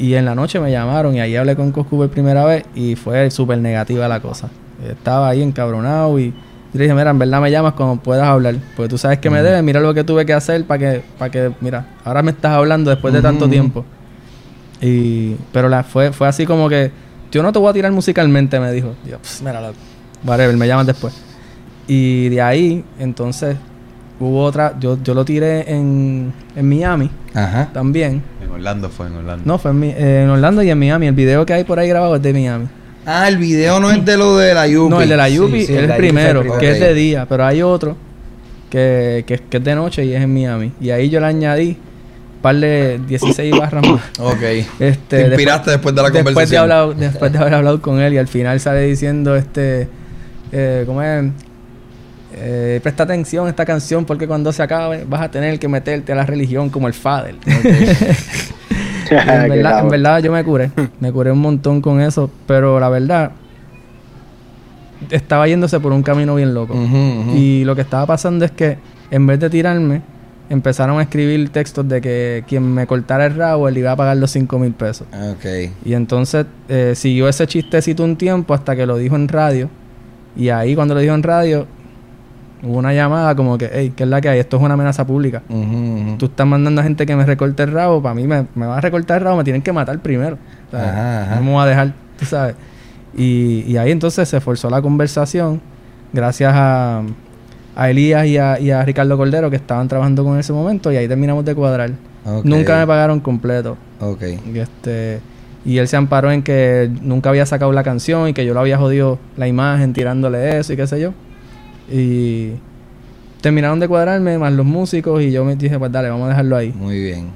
Y 0.00 0.14
en 0.14 0.24
la 0.24 0.34
noche 0.34 0.58
me 0.58 0.72
llamaron 0.72 1.14
y 1.14 1.20
ahí 1.20 1.36
hablé 1.36 1.54
con 1.54 1.70
Coscu 1.70 1.98
por 1.98 2.10
primera 2.10 2.44
vez 2.44 2.64
y 2.74 2.96
fue 2.96 3.30
súper 3.30 3.58
negativa 3.58 4.08
la 4.08 4.18
cosa. 4.18 4.48
Estaba 4.84 5.28
ahí 5.28 5.40
encabronado 5.40 6.18
y 6.18 6.34
yo 6.72 6.78
le 6.78 6.84
dije, 6.84 6.94
mira, 6.94 7.10
en 7.10 7.18
verdad 7.18 7.40
me 7.40 7.50
llamas 7.50 7.72
cuando 7.74 7.96
puedas 8.02 8.26
hablar. 8.26 8.56
Porque 8.76 8.88
tú 8.90 8.98
sabes 8.98 9.18
que 9.18 9.30
me 9.30 9.42
debes, 9.42 9.62
mira 9.62 9.80
lo 9.80 9.94
que 9.94 10.04
tuve 10.04 10.26
que 10.26 10.34
hacer 10.34 10.64
para 10.64 10.78
que, 10.78 11.02
para 11.18 11.30
que, 11.30 11.50
mira, 11.60 11.86
ahora 12.04 12.22
me 12.22 12.30
estás 12.32 12.52
hablando 12.52 12.90
después 12.90 13.12
de 13.14 13.22
tanto 13.22 13.48
tiempo. 13.48 13.84
Y, 14.80 15.34
pero 15.52 15.68
la, 15.68 15.82
fue, 15.82 16.12
fue 16.12 16.28
así 16.28 16.46
como 16.46 16.68
que, 16.68 16.90
yo 17.32 17.42
no 17.42 17.52
te 17.52 17.58
voy 17.58 17.70
a 17.70 17.72
tirar 17.72 17.90
musicalmente, 17.92 18.58
me 18.60 18.70
dijo. 18.72 18.94
Digo, 19.04 19.18
"Pss, 19.22 19.42
mira, 19.42 19.60
loco, 19.60 19.74
whatever, 20.24 20.56
me 20.56 20.66
llamas 20.66 20.86
después. 20.86 21.14
Y 21.86 22.28
de 22.28 22.40
ahí, 22.42 22.84
entonces, 22.98 23.56
hubo 24.20 24.44
otra, 24.44 24.74
yo, 24.78 24.98
yo 25.02 25.14
lo 25.14 25.24
tiré 25.24 25.70
en, 25.72 26.32
en 26.54 26.68
Miami 26.68 27.10
Ajá. 27.34 27.70
también. 27.72 28.22
En 28.42 28.50
Orlando 28.50 28.88
fue, 28.88 29.06
en 29.06 29.16
Orlando. 29.16 29.42
No, 29.46 29.58
fue 29.58 29.70
en, 29.72 29.80
Mi- 29.80 29.88
eh, 29.88 30.22
en 30.24 30.30
Orlando 30.30 30.62
y 30.62 30.70
en 30.70 30.78
Miami. 30.78 31.06
El 31.06 31.14
video 31.14 31.44
que 31.46 31.54
hay 31.54 31.64
por 31.64 31.78
ahí 31.78 31.88
grabado 31.88 32.16
es 32.16 32.22
de 32.22 32.32
Miami. 32.32 32.66
Ah, 33.10 33.26
el 33.26 33.38
video 33.38 33.80
no 33.80 33.90
es 33.90 34.04
de 34.04 34.18
lo 34.18 34.36
de 34.36 34.52
la 34.52 34.66
Yupi. 34.66 34.90
No, 34.90 35.00
el 35.00 35.08
de 35.08 35.16
la 35.16 35.30
Yupi 35.30 35.60
Sí, 35.60 35.66
sí, 35.68 35.74
es 35.74 35.84
el 35.84 35.96
primero, 35.96 36.58
que 36.58 36.72
es 36.72 36.78
de 36.78 36.92
día, 36.92 37.24
pero 37.26 37.46
hay 37.46 37.62
otro 37.62 37.96
que, 38.68 39.24
que, 39.26 39.38
que 39.38 39.56
es 39.56 39.64
de 39.64 39.74
noche 39.74 40.04
y 40.04 40.12
es 40.12 40.22
en 40.22 40.34
Miami. 40.34 40.72
Y 40.78 40.90
ahí 40.90 41.08
yo 41.08 41.18
le 41.18 41.24
añadí 41.24 41.70
un 41.70 42.42
par 42.42 42.56
de 42.56 43.00
16 43.08 43.56
barras 43.58 43.86
más. 43.88 44.02
Ok. 44.18 44.42
Este, 44.78 44.96
Te 45.08 45.26
inspiraste 45.26 45.70
después 45.70 45.94
de 45.94 46.02
la 46.02 46.10
después 46.10 46.34
conversación. 46.34 46.68
De 46.68 46.74
hablar, 46.74 46.96
después 46.96 47.32
de 47.32 47.38
haber 47.38 47.54
hablado 47.54 47.80
con 47.80 47.98
él 47.98 48.12
y 48.12 48.18
al 48.18 48.28
final 48.28 48.60
sale 48.60 48.82
diciendo, 48.82 49.36
este, 49.36 49.88
eh, 50.52 50.82
¿cómo 50.84 51.02
es? 51.02 51.24
Eh, 52.34 52.78
presta 52.82 53.04
atención 53.04 53.46
a 53.46 53.50
esta 53.50 53.64
canción 53.64 54.04
porque 54.04 54.28
cuando 54.28 54.52
se 54.52 54.62
acabe 54.62 55.04
vas 55.08 55.22
a 55.22 55.30
tener 55.30 55.58
que 55.58 55.66
meterte 55.66 56.12
a 56.12 56.14
la 56.14 56.26
religión 56.26 56.68
como 56.68 56.86
el 56.86 56.92
Fader. 56.92 57.36
Y 57.46 57.50
en, 59.16 59.26
verdad, 59.26 59.50
en 59.50 59.62
cabrón. 59.62 59.90
verdad 59.90 60.22
yo 60.22 60.32
me 60.32 60.44
curé. 60.44 60.70
Me 61.00 61.12
curé 61.12 61.32
un 61.32 61.40
montón 61.40 61.80
con 61.80 62.00
eso. 62.00 62.30
Pero 62.46 62.78
la 62.80 62.88
verdad, 62.88 63.32
estaba 65.10 65.46
yéndose 65.46 65.80
por 65.80 65.92
un 65.92 66.02
camino 66.02 66.34
bien 66.34 66.54
loco. 66.54 66.74
Y 67.34 67.64
lo 67.64 67.74
que 67.74 67.82
estaba 67.82 68.06
pasando 68.06 68.44
es 68.44 68.50
que 68.50 68.78
en 69.10 69.26
vez 69.26 69.40
de 69.40 69.50
tirarme, 69.50 70.02
empezaron 70.50 70.98
a 70.98 71.02
escribir 71.02 71.48
textos 71.50 71.88
de 71.88 72.00
que 72.00 72.44
quien 72.46 72.72
me 72.72 72.86
cortara 72.86 73.26
el 73.26 73.34
rabo, 73.34 73.68
él 73.68 73.78
iba 73.78 73.92
a 73.92 73.96
pagar 73.96 74.16
los 74.16 74.30
5 74.30 74.58
mil 74.58 74.72
pesos. 74.72 75.06
Ok. 75.12 75.72
Y 75.84 75.94
entonces 75.94 76.46
eh, 76.68 76.92
siguió 76.94 77.28
ese 77.28 77.46
chistecito 77.46 78.04
un 78.04 78.16
tiempo 78.16 78.54
hasta 78.54 78.74
que 78.76 78.86
lo 78.86 78.96
dijo 78.96 79.16
en 79.16 79.28
radio. 79.28 79.68
Y 80.36 80.50
ahí 80.50 80.74
cuando 80.74 80.94
lo 80.94 81.00
dijo 81.00 81.14
en 81.14 81.22
radio, 81.22 81.66
hubo 82.62 82.78
una 82.78 82.92
llamada 82.92 83.34
como 83.34 83.56
que, 83.58 83.70
hey, 83.72 83.92
¿qué 83.94 84.02
es 84.04 84.08
la 84.08 84.20
que 84.20 84.28
hay? 84.28 84.38
Esto 84.38 84.56
es 84.56 84.62
una 84.62 84.74
amenaza 84.74 85.06
pública. 85.06 85.42
Ujú. 85.48 86.16
Tú 86.18 86.26
estás 86.26 86.46
mandando 86.46 86.80
a 86.80 86.84
gente 86.84 87.06
que 87.06 87.14
me 87.16 87.24
recorte 87.24 87.62
el 87.62 87.72
rabo, 87.72 88.02
para 88.02 88.14
mí 88.14 88.26
me, 88.26 88.46
me 88.54 88.66
va 88.66 88.78
a 88.78 88.80
recortar 88.80 89.18
el 89.18 89.24
rabo, 89.24 89.36
me 89.36 89.44
tienen 89.44 89.62
que 89.62 89.72
matar 89.72 89.98
primero. 90.00 90.38
O 90.68 90.70
sea, 90.70 90.90
Ajá, 90.90 91.22
ajá. 91.22 91.36
No 91.36 91.42
me 91.42 91.52
voy 91.52 91.62
a 91.62 91.66
dejar, 91.66 91.94
tú 92.18 92.24
sabes. 92.24 92.54
Y, 93.16 93.64
y 93.66 93.76
ahí 93.76 93.90
entonces 93.90 94.28
se 94.28 94.40
forzó 94.40 94.70
la 94.70 94.82
conversación, 94.82 95.60
gracias 96.12 96.52
a, 96.54 97.02
a 97.76 97.90
Elías 97.90 98.26
y 98.26 98.38
a, 98.38 98.60
y 98.60 98.70
a 98.70 98.84
Ricardo 98.84 99.16
Cordero, 99.16 99.50
que 99.50 99.56
estaban 99.56 99.88
trabajando 99.88 100.24
con 100.24 100.38
ese 100.38 100.52
momento, 100.52 100.92
y 100.92 100.96
ahí 100.96 101.08
terminamos 101.08 101.44
de 101.44 101.54
cuadrar. 101.54 101.90
Nunca 102.44 102.78
me 102.78 102.86
pagaron 102.86 103.20
completo. 103.20 103.76
Ok. 104.00 104.22
Y 104.52 104.58
este 104.58 105.20
y 105.64 105.78
él 105.78 105.88
se 105.88 105.96
amparó 105.96 106.30
en 106.30 106.42
que 106.42 106.90
nunca 107.02 107.30
había 107.30 107.44
sacado 107.44 107.72
la 107.72 107.82
canción 107.82 108.28
y 108.28 108.32
que 108.32 108.46
yo 108.46 108.54
lo 108.54 108.60
había 108.60 108.78
jodido 108.78 109.18
la 109.36 109.48
imagen 109.48 109.92
tirándole 109.92 110.58
eso 110.58 110.72
y 110.72 110.76
qué 110.76 110.86
sé 110.86 111.00
yo. 111.00 111.12
Y 111.90 112.52
terminaron 113.40 113.80
de 113.80 113.88
cuadrarme 113.88 114.38
más 114.38 114.52
los 114.52 114.66
músicos 114.66 115.22
y 115.22 115.30
yo 115.32 115.44
me 115.44 115.56
dije, 115.56 115.78
pues 115.78 115.90
dale, 115.92 116.10
vamos 116.10 116.26
a 116.26 116.30
dejarlo 116.30 116.56
ahí. 116.56 116.72
Muy 116.72 117.00
bien. 117.00 117.32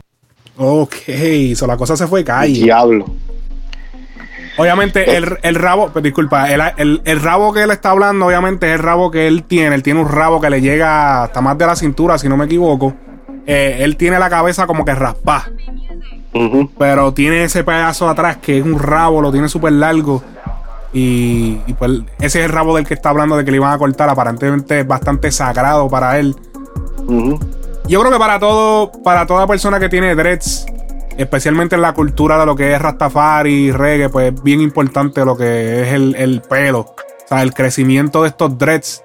Ok, 0.57 0.95
so 1.55 1.67
la 1.67 1.77
cosa 1.77 1.97
se 1.97 2.07
fue 2.07 2.23
calle. 2.25 2.53
Diablo. 2.65 3.07
Obviamente, 4.59 5.17
el, 5.17 5.39
el 5.43 5.55
rabo, 5.55 5.89
pues, 5.91 6.03
disculpa, 6.03 6.53
el, 6.53 6.61
el- 6.77 7.01
el 7.07 7.21
rabo 7.21 7.55
que 7.55 7.63
él 7.63 7.71
está 7.71 7.91
hablando, 7.91 8.27
obviamente, 8.27 8.67
es 8.69 8.75
el 8.75 8.81
rabo 8.81 9.11
que 9.11 9.27
él 9.27 9.45
tiene. 9.45 9.75
Él 9.75 9.83
tiene 9.83 10.01
un 10.01 10.09
rabo 10.09 10.41
que 10.43 10.51
le 10.51 10.61
llega 10.61 11.23
hasta 11.25 11.41
más 11.41 11.57
de 11.57 11.67
la 11.67 11.75
cintura, 11.75 12.19
si 12.19 12.29
no 12.29 12.37
me 12.37 12.45
equivoco. 12.45 12.93
Eh, 13.47 13.79
él 13.81 13.97
tiene 13.97 14.19
la 14.19 14.29
cabeza 14.29 14.67
como 14.67 14.85
que 14.85 14.95
raspa, 14.95 15.49
Ujú. 16.35 16.71
pero 16.79 17.13
tiene 17.15 17.45
ese 17.45 17.65
pedazo 17.65 18.09
atrás 18.09 18.37
que 18.37 18.59
es 18.59 18.65
un 18.65 18.79
rabo, 18.79 19.21
lo 19.23 19.33
tiene 19.33 19.49
súper 19.49 19.73
largo. 19.73 20.23
Y, 20.93 21.59
y, 21.67 21.73
pues 21.73 21.91
ese 22.19 22.41
es 22.41 22.45
el 22.45 22.53
rabo 22.53 22.77
del 22.77 22.87
que 22.87 22.95
está 22.95 23.11
hablando 23.11 23.37
de 23.37 23.45
que 23.45 23.51
le 23.51 23.57
iban 23.57 23.73
a 23.73 23.79
cortar. 23.79 24.09
Aparentemente 24.09 24.81
es 24.81 24.87
bastante 24.87 25.31
sagrado 25.31 25.89
para 25.89 26.19
él. 26.19 26.37
Yo 27.89 28.01
creo 28.01 28.13
que 28.13 28.19
para 28.19 28.39
todo, 28.39 28.93
para 29.03 29.27
toda 29.27 29.47
persona 29.47 29.81
que 29.81 29.89
tiene 29.89 30.15
dreads, 30.15 30.67
especialmente 31.17 31.75
en 31.75 31.83
la 31.83 31.95
cultura 31.95 32.39
de 32.39 32.47
lo 32.47 32.55
que 32.55 32.73
es 32.73 32.81
Rastafari 32.81 33.53
y 33.53 33.73
reggae, 33.73 34.09
pues 34.09 34.33
es 34.33 34.43
bien 34.43 34.61
importante 34.61 35.25
lo 35.25 35.37
que 35.37 35.83
es 35.83 35.93
el, 35.93 36.15
el 36.17 36.43
pelo. 36.43 36.81
O 36.81 37.29
sea, 37.29 37.43
el 37.43 37.55
crecimiento 37.55 38.23
de 38.23 38.29
estos 38.29 38.57
dreads 38.59 39.03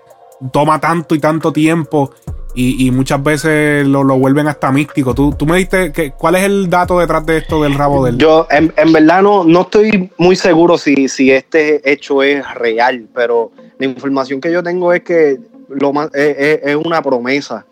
toma 0.51 0.79
tanto 0.79 1.15
y 1.15 1.19
tanto 1.19 1.51
tiempo 1.51 2.11
y, 2.57 2.87
y 2.87 2.91
muchas 2.91 3.21
veces 3.21 3.87
lo, 3.87 4.03
lo 4.03 4.17
vuelven 4.17 4.47
hasta 4.47 4.71
místico. 4.71 5.13
Tú, 5.13 5.31
tú 5.37 5.45
me 5.45 5.57
diste, 5.57 5.91
que, 5.91 6.11
¿cuál 6.11 6.35
es 6.35 6.43
el 6.43 6.69
dato 6.69 6.99
detrás 6.99 7.25
de 7.25 7.37
esto 7.37 7.61
del 7.61 7.75
rabo 7.75 8.03
del... 8.03 8.17
Yo, 8.17 8.47
en, 8.49 8.73
en 8.75 8.91
verdad, 8.91 9.21
no, 9.21 9.43
no 9.43 9.61
estoy 9.61 10.09
muy 10.17 10.35
seguro 10.35 10.77
si, 10.77 11.07
si 11.07 11.31
este 11.31 11.89
hecho 11.89 12.23
es 12.23 12.43
real, 12.55 13.05
pero 13.13 13.51
la 13.77 13.85
información 13.85 14.41
que 14.41 14.51
yo 14.51 14.63
tengo 14.63 14.91
es 14.91 15.03
que 15.03 15.37
lo 15.69 15.93
más, 15.93 16.09
es, 16.15 16.59
es- 16.63 16.75
una 16.75 17.01
promesa. 17.01 17.65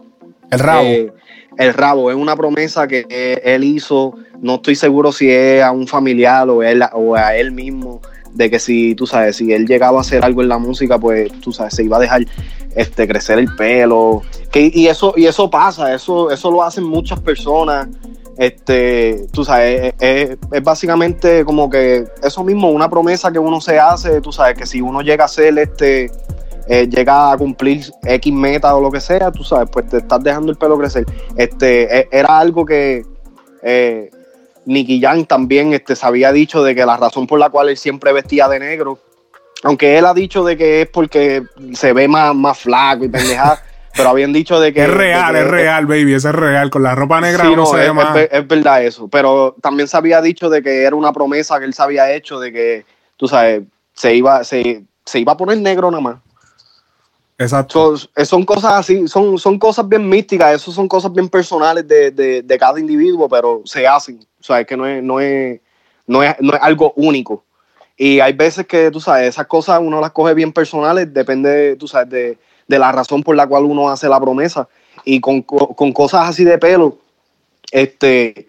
el 0.52 0.60
rabo. 0.60 0.84
Eh, 0.86 1.12
el 1.58 1.74
rabo 1.74 2.12
es 2.12 2.17
una 2.17 2.36
promesa 2.36 2.88
que 2.88 3.06
eh, 3.10 3.41
él 3.43 3.63
hizo. 3.63 4.13
No 4.41 4.56
estoy 4.56 4.76
seguro 4.76 5.12
si 5.12 5.32
es 5.32 5.63
a 5.63 5.71
un 5.71 5.88
familiar 5.88 6.48
o, 6.50 6.62
él, 6.62 6.84
o 6.93 7.15
a 7.15 7.36
él 7.36 7.52
mismo. 7.52 8.02
De 8.36 8.50
que 8.52 8.60
si, 8.60 8.93
tú 8.95 9.08
sabes, 9.08 9.38
si 9.38 9.52
él 9.54 9.65
llegaba 9.65 9.98
a 9.98 10.02
hacer 10.02 10.24
algo 10.24 10.41
en 10.43 10.50
la 10.50 10.58
música, 10.60 11.00
pues, 11.00 11.32
tú 11.41 11.52
sabes, 11.52 11.74
se 11.74 11.84
iba 11.84 11.98
a 11.98 12.02
dejar 12.02 12.26
este, 12.76 13.08
crecer 13.08 13.39
el 13.39 13.54
pelo. 13.56 14.21
Que, 14.52 14.69
y, 14.74 14.88
eso, 14.88 15.13
y 15.15 15.26
eso 15.26 15.50
pasa, 15.50 15.93
eso, 15.95 16.30
eso 16.30 16.52
lo 16.52 16.62
hacen 16.62 16.84
muchas 16.84 17.19
personas. 17.21 17.88
Este, 18.38 19.28
tú 19.32 19.45
sabes, 19.45 19.93
es, 20.00 20.30
es- 20.32 20.38
es 20.52 20.63
básicamente 20.63 21.45
como 21.45 21.69
que 21.69 22.06
eso 22.21 22.43
mismo, 22.43 22.69
una 22.69 22.89
promesa 22.89 23.32
que 23.32 23.39
uno 23.39 23.62
se 23.62 23.80
hace, 23.80 24.19
tú 24.19 24.32
sabes, 24.34 24.58
que 24.58 24.65
si 24.65 24.82
uno 24.82 25.02
llega 25.02 25.24
a 25.24 25.30
ser 25.30 25.58
este, 25.58 26.12
eh, 26.67 26.88
llega 26.89 27.32
a 27.32 27.38
cumplir 27.38 27.86
X 28.04 28.34
meta 28.34 28.76
o 28.76 28.82
lo 28.82 28.91
que 28.91 29.00
sea, 29.00 29.32
tú 29.32 29.43
sabes, 29.45 29.69
pues 29.71 29.88
te 29.88 29.98
estás 30.00 30.21
dejando 30.21 30.52
el 30.52 30.58
pelo 30.58 30.78
crecer. 30.78 31.06
Este, 31.38 32.00
e- 32.00 32.10
era 32.12 32.38
algo 32.38 32.65
que, 32.65 33.04
eh, 33.63 34.10
Nicky 34.65 34.99
Jam 35.01 35.25
también 35.25 35.73
este, 35.73 35.95
se 35.95 36.06
había 36.06 36.32
dicho 36.32 36.63
de 36.63 36.75
que 36.75 36.86
la 36.86 36.97
razón 36.97 37.28
por 37.28 37.39
la 37.39 37.49
cual 37.49 37.69
él 37.69 37.78
siempre 37.78 38.12
vestía 38.13 38.47
de 38.47 38.60
negro, 38.60 38.99
aunque 39.63 39.97
él 39.97 40.06
ha 40.06 40.13
dicho 40.13 40.43
de 40.43 40.58
que 40.58 40.82
es 40.82 40.88
porque 40.89 41.43
se 41.73 41.93
ve 41.93 42.08
más, 42.08 42.36
más 42.36 42.58
flaco 42.60 43.06
y 43.06 43.10
pendejada, 43.10 43.62
pero 43.95 44.10
habían 44.10 44.34
dicho 44.34 44.60
de 44.60 44.73
que... 44.73 44.84
Es 44.84 44.89
real, 44.89 45.34
que- 45.34 45.39
es 45.41 45.47
real, 45.47 45.86
baby. 45.86 46.13
Eso 46.13 46.30
es 46.30 46.36
real. 46.36 46.69
Con 46.69 46.84
la 46.84 46.93
ropa 46.95 47.21
negra 47.21 47.43
Sí, 47.45 47.47
uno 47.54 47.63
no, 47.63 47.65
se 47.65 47.78
ve 47.78 47.86
es, 47.88 47.93
más. 47.93 48.08
es 48.10 48.13
ver- 48.13 48.30
es 48.32 48.47
verdad 48.47 48.84
eso. 48.84 49.08
Pero 49.08 49.56
también 49.62 49.88
se 49.88 49.95
había 49.97 50.21
dicho 50.21 50.49
de 50.49 50.62
que 50.62 50.84
era 50.84 50.95
una 50.95 51.13
promesa 51.13 51.58
que 51.60 51.65
él 51.65 51.73
se 51.73 51.82
había 51.82 52.12
hecho 52.13 52.39
de 52.39 52.51
que, 52.51 52.86
tú 53.17 53.28
sabes, 53.28 53.63
se 53.93 54.13
iba, 54.13 54.43
se, 54.43 54.84
se 55.06 55.19
iba 55.19 55.32
a 55.34 55.38
poner 55.38 55.58
negro 55.60 55.89
nada 55.89 56.01
más. 56.01 56.15
Exacto. 57.38 57.97
So, 57.97 58.10
eh, 58.15 58.23
son 58.25 58.45
cosas 58.45 58.73
así, 58.73 59.08
son, 59.08 59.38
son 59.38 59.60
cosas 59.60 59.88
bien 59.88 60.08
místicas, 60.08 60.56
eso 60.56 60.71
son 60.71 60.88
cosas 60.88 61.12
bien 61.12 61.28
personales 61.28 61.86
de, 61.88 62.12
de- 62.12 62.41
de 62.41 62.58
cada 62.58 62.80
individuo, 62.80 63.28
pero 63.28 63.62
se 63.65 63.86
hacen. 63.88 64.19
O 64.45 64.47
sea, 64.47 64.60
es 64.62 64.67
que 64.67 64.77
no 64.77 64.86
es, 64.86 65.01
no 65.01 65.19
es, 65.19 65.60
no 66.05 66.21
es, 66.21 66.36
no 66.39 66.53
es 66.53 66.62
algo 66.62 66.93
único. 66.95 67.43
Y 67.97 68.19
hay 68.19 68.34
veces 68.34 68.67
que, 68.67 68.91
tú 68.91 68.99
sabes, 68.99 69.29
esas 69.29 69.47
cosas 69.47 69.79
uno 69.81 69.99
las 69.99 70.12
coge 70.12 70.36
bien 70.36 70.53
personales, 70.53 71.12
depende, 71.12 71.75
tú 71.77 71.88
sabes, 71.88 72.10
de, 72.12 72.38
de 72.67 72.79
la 72.79 72.91
razón 72.91 73.23
por 73.23 73.36
la 73.36 73.47
cual 73.47 73.63
uno 73.63 73.89
hace 73.89 74.08
la 74.08 74.19
promesa. 74.19 74.67
Y 75.03 75.19
con, 75.19 75.41
co- 75.41 75.73
con 75.75 75.91
cosas 75.93 76.29
así 76.29 76.43
de 76.43 76.60
pelo, 76.60 76.99
este, 77.71 78.47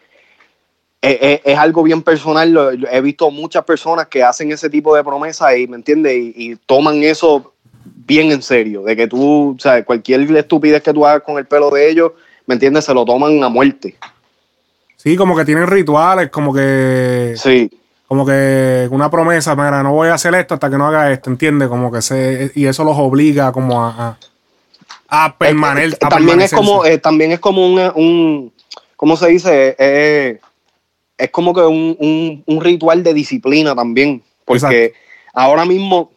es, 1.00 1.18
es- 1.20 1.40
es 1.44 1.58
algo 1.58 1.82
bien 1.82 2.02
personal. 2.02 2.86
He 2.90 3.00
visto 3.00 3.30
muchas 3.30 3.64
personas 3.64 4.08
que 4.08 4.22
hacen 4.22 4.52
ese 4.52 4.68
tipo 4.68 4.94
de 4.94 5.02
promesas 5.02 5.56
y, 5.56 5.66
¿me 5.66 5.76
entiendes? 5.76 6.12
Y, 6.14 6.34
y 6.52 6.56
toman 6.56 7.02
eso 7.04 7.54
bien 7.84 8.32
en 8.32 8.42
serio, 8.42 8.82
de 8.82 8.96
que 8.96 9.06
tú, 9.06 9.54
o 9.56 9.58
sea, 9.58 9.82
cualquier 9.84 10.20
estupidez 10.36 10.82
que 10.82 10.92
tú 10.92 11.06
hagas 11.06 11.22
con 11.22 11.38
el 11.38 11.46
pelo 11.46 11.70
de 11.70 11.88
ellos, 11.88 12.12
¿me 12.46 12.54
entiendes? 12.54 12.84
Se 12.84 12.92
lo 12.92 13.04
toman 13.06 13.42
a 13.42 13.48
muerte. 13.48 13.96
Sí, 15.06 15.14
como 15.16 15.36
que 15.36 15.44
tienen 15.44 15.68
rituales, 15.68 16.30
como 16.30 16.52
que. 16.52 17.34
Sí. 17.36 17.70
Como 18.08 18.26
que 18.26 18.88
una 18.90 19.08
promesa, 19.08 19.54
mira, 19.54 19.80
no 19.84 19.92
voy 19.92 20.08
a 20.08 20.14
hacer 20.14 20.34
esto 20.34 20.54
hasta 20.54 20.68
que 20.68 20.76
no 20.76 20.84
haga 20.88 21.12
esto, 21.12 21.30
¿entiendes? 21.30 21.68
Como 21.68 21.92
que 21.92 22.02
se. 22.02 22.50
Y 22.56 22.66
eso 22.66 22.82
los 22.82 22.96
obliga 22.98 23.52
como 23.52 23.84
a. 23.84 24.18
a, 25.08 25.24
a 25.26 25.38
permanecer. 25.38 25.92
Eh, 25.94 25.96
también 26.10 26.40
es 26.40 26.52
como, 26.52 26.84
eh, 26.84 26.98
también 26.98 27.30
es 27.30 27.38
como 27.38 27.64
un, 27.64 27.78
un 27.94 28.52
¿cómo 28.96 29.16
se 29.16 29.28
dice? 29.28 29.76
Eh, 29.78 30.40
es 31.16 31.30
como 31.30 31.54
que 31.54 31.60
un, 31.60 31.96
un- 32.00 32.42
un 32.44 32.60
ritual 32.60 33.04
de 33.04 33.14
disciplina 33.14 33.76
también. 33.76 34.24
Porque 34.44 34.92
ahora 35.32 35.64
mismo, 35.64 36.10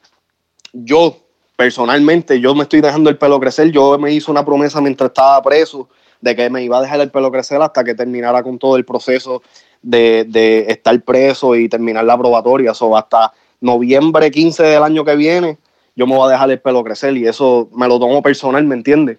yo, 0.74 1.16
personalmente, 1.56 2.40
yo 2.40 2.56
me 2.56 2.64
estoy 2.64 2.82
dejando 2.82 3.12
el 3.12 3.20
pelo 3.20 3.40
crecer. 3.40 3.70
Yo 3.70 4.00
me 4.00 4.12
hice 4.12 4.32
una 4.32 4.44
promesa 4.44 4.82
mientras 4.82 5.10
estaba 5.12 5.44
preso 5.44 5.88
de 6.22 6.36
que 6.36 6.50
me 6.50 6.64
iba 6.64 6.78
a 6.78 6.82
dejar 6.82 7.00
el 7.02 7.12
pelo 7.12 7.32
crecer 7.32 7.62
hasta 7.62 7.84
que 7.84 7.96
terminara 7.96 8.44
con 8.44 8.60
todo 8.60 8.76
el 8.76 8.86
proceso 8.86 9.42
de, 9.82 10.26
de 10.28 10.66
estar 10.70 11.00
preso 11.02 11.56
y 11.56 11.70
terminar 11.70 12.04
la 12.06 12.18
probatoria. 12.18 12.74
So, 12.74 12.96
hasta 12.98 13.32
noviembre 13.62 14.30
15 14.32 14.64
del 14.64 14.84
año 14.84 15.06
que 15.06 15.16
viene, 15.16 15.58
yo 15.96 16.08
me 16.08 16.16
voy 16.16 16.28
a 16.28 16.32
dejar 16.34 16.52
el 16.52 16.60
pelo 16.60 16.84
crecer 16.84 17.16
y 17.18 17.28
eso 17.28 17.70
me 17.74 17.88
lo 17.88 18.00
tomo 18.00 18.22
personal, 18.22 18.64
¿me 18.66 18.76
entiendes? 18.76 19.18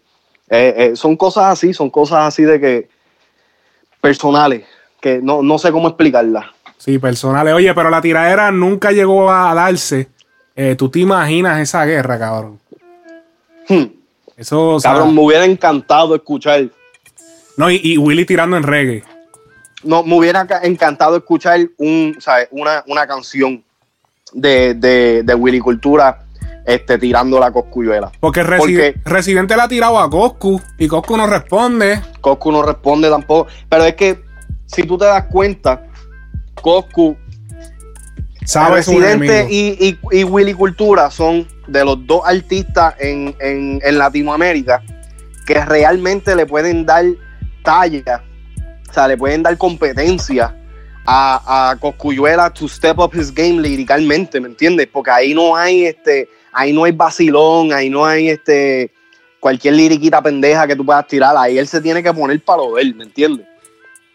Eh, 0.48 0.74
eh, 0.76 0.96
son 0.96 1.16
cosas 1.16 1.44
así, 1.44 1.72
son 1.72 1.90
cosas 1.90 2.26
así 2.26 2.42
de 2.42 2.60
que 2.60 2.88
personales, 4.00 4.64
que 5.00 5.20
no, 5.22 5.42
no 5.42 5.58
sé 5.58 5.70
cómo 5.72 5.88
explicarlas. 5.88 6.46
Sí, 6.78 6.98
personales. 6.98 7.54
Oye, 7.54 7.72
pero 7.74 7.90
la 7.90 8.00
tiradera 8.00 8.50
nunca 8.50 8.90
llegó 8.90 9.30
a 9.30 9.54
darse. 9.54 10.08
Eh, 10.56 10.74
¿Tú 10.76 10.88
te 10.88 11.00
imaginas 11.00 11.60
esa 11.60 11.84
guerra, 11.84 12.18
cabrón? 12.18 12.58
Eso, 14.36 14.70
o 14.70 14.80
sea, 14.80 14.90
Hmm. 14.90 14.94
Cabrón, 14.94 15.14
me 15.14 15.20
hubiera 15.20 15.44
encantado 15.44 16.14
escuchar, 16.14 16.68
No, 17.56 17.70
y, 17.70 17.80
y 17.82 17.98
Willy 17.98 18.24
tirando 18.24 18.56
en 18.56 18.62
reggae. 18.62 19.02
no, 19.84 20.02
me 20.02 20.14
hubiera 20.16 20.46
ca- 20.46 20.60
encantado 20.62 21.16
escuchar 21.16 21.60
un, 21.78 22.16
¿sabes? 22.20 22.48
Una, 22.50 22.82
una 22.86 23.06
canción 23.06 23.62
de, 24.32 24.74
de, 24.74 25.22
de 25.24 25.34
Willy 25.34 25.58
Cultura 25.60 26.24
este, 26.66 26.98
tirando 26.98 27.40
la 27.40 27.50
coscuyuela. 27.50 28.12
Porque, 28.20 28.42
Resi- 28.42 28.58
Porque- 28.58 28.94
Residente 29.04 29.56
le 29.56 29.62
ha 29.62 29.68
tirado 29.68 29.98
a 29.98 30.08
Coscu 30.08 30.60
y 30.78 30.86
Coscu 30.86 31.16
no 31.16 31.26
responde. 31.26 32.00
Coscu 32.20 32.52
no 32.52 32.62
responde 32.62 33.08
tampoco. 33.10 33.48
Pero 33.68 33.84
es 33.84 33.94
que, 33.94 34.20
si 34.66 34.82
tú 34.84 34.96
te 34.98 35.06
das 35.06 35.24
cuenta, 35.26 35.86
Coscu, 36.60 37.16
Sabe 38.44 38.76
Residente 38.76 39.46
y, 39.50 39.98
y, 40.12 40.18
y 40.18 40.24
Willy 40.24 40.54
Cultura 40.54 41.10
son 41.10 41.46
de 41.68 41.84
los 41.84 42.04
dos 42.06 42.22
artistas 42.24 42.94
en, 42.98 43.34
en, 43.38 43.80
en 43.84 43.98
Latinoamérica 43.98 44.82
que 45.46 45.64
realmente 45.64 46.34
le 46.34 46.46
pueden 46.46 46.84
dar 46.86 47.04
talla, 47.62 48.22
o 48.88 48.92
sea, 48.92 49.08
le 49.08 49.16
pueden 49.16 49.42
dar 49.42 49.56
competencia 49.56 50.54
a, 51.06 51.70
a 51.70 51.76
Coscuyuela 51.76 52.50
to 52.50 52.68
step 52.68 52.98
up 52.98 53.12
his 53.14 53.32
game 53.32 53.60
liricalmente, 53.60 54.40
¿me 54.40 54.48
entiendes? 54.48 54.88
Porque 54.92 55.10
ahí 55.10 55.34
no 55.34 55.56
hay 55.56 55.86
este, 55.86 56.28
ahí 56.52 56.72
no 56.72 56.84
hay 56.84 56.92
vacilón, 56.92 57.72
ahí 57.72 57.90
no 57.90 58.04
hay 58.04 58.28
este 58.28 58.92
cualquier 59.38 59.74
liriquita 59.74 60.22
pendeja 60.22 60.66
que 60.66 60.76
tú 60.76 60.84
puedas 60.84 61.06
tirar, 61.06 61.34
ahí 61.36 61.58
él 61.58 61.66
se 61.66 61.80
tiene 61.80 62.02
que 62.02 62.12
poner 62.12 62.40
para 62.40 62.62
lo 62.62 62.74
de 62.74 62.82
él, 62.82 62.94
¿me 62.94 63.04
entiendes? 63.04 63.46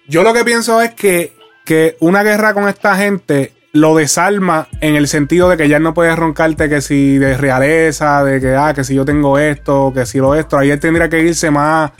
Yo 0.07 0.21
lo 0.21 0.33
que 0.33 0.43
pienso 0.45 0.81
es 0.81 0.93
que, 0.93 1.33
que 1.65 1.97
una 1.99 2.21
guerra 2.21 2.53
con 2.53 2.69
esta 2.69 2.95
gente 2.95 3.53
lo 3.75 3.95
desarma 3.95 4.67
en 4.79 4.95
el 4.95 5.07
sentido 5.07 5.49
de 5.49 5.57
que 5.57 5.67
ya 5.67 5.79
no 5.79 5.93
puedes 5.93 6.15
roncarte 6.15 6.69
que 6.69 6.79
si 6.79 7.17
de 7.17 7.35
realeza, 7.35 8.23
de 8.23 8.39
que, 8.39 8.55
ah, 8.55 8.73
que 8.73 8.85
si 8.85 8.95
yo 8.95 9.03
tengo 9.03 9.37
esto, 9.37 9.91
que 9.93 10.05
si 10.05 10.19
lo 10.19 10.33
esto. 10.35 10.57
Ahí 10.57 10.69
él 10.69 10.79
tendría 10.79 11.09
que 11.09 11.19
irse 11.19 11.51
más, 11.51 11.91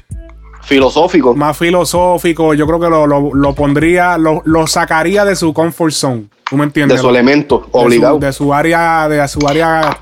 Filosófico. 0.66 1.36
más 1.36 1.58
filosófico. 1.58 2.54
Yo 2.54 2.66
creo 2.68 2.80
que 2.80 2.90
lo, 2.90 3.06
lo- 3.08 3.34
lo 3.34 3.54
pondría, 3.56 4.18
lo, 4.18 4.42
lo 4.46 4.66
sacaría 4.68 5.24
de 5.26 5.36
su 5.36 5.54
comfort 5.54 5.92
zone. 5.94 6.26
¿Tú 6.50 6.58
me 6.58 6.64
entiendes? 6.64 6.98
De 6.98 7.02
su 7.02 7.10
elemento, 7.10 7.60
De 7.60 7.72
su- 7.72 7.78
obligado. 7.78 8.20
De 8.20 8.34
su, 8.34 8.54
área, 8.54 9.08
de 9.08 9.28
su 9.28 9.40
área 9.48 9.98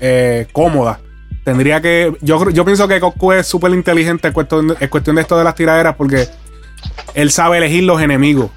eh, 0.00 0.46
cómoda. 0.52 1.00
Tendría 1.44 1.80
que. 1.80 2.14
Yo, 2.20 2.50
yo 2.50 2.64
pienso 2.64 2.86
que 2.88 3.00
Coscu 3.00 3.32
es 3.32 3.46
súper 3.46 3.72
inteligente 3.72 4.28
en 4.28 4.34
cuestión, 4.34 4.68
de, 4.68 4.76
en 4.80 4.88
cuestión 4.88 5.16
de 5.16 5.22
esto 5.22 5.36
de 5.38 5.44
las 5.44 5.54
tiraderas 5.54 5.94
porque 5.96 6.26
él 7.14 7.30
sabe 7.30 7.58
elegir 7.58 7.84
los 7.84 8.00
enemigos. 8.02 8.50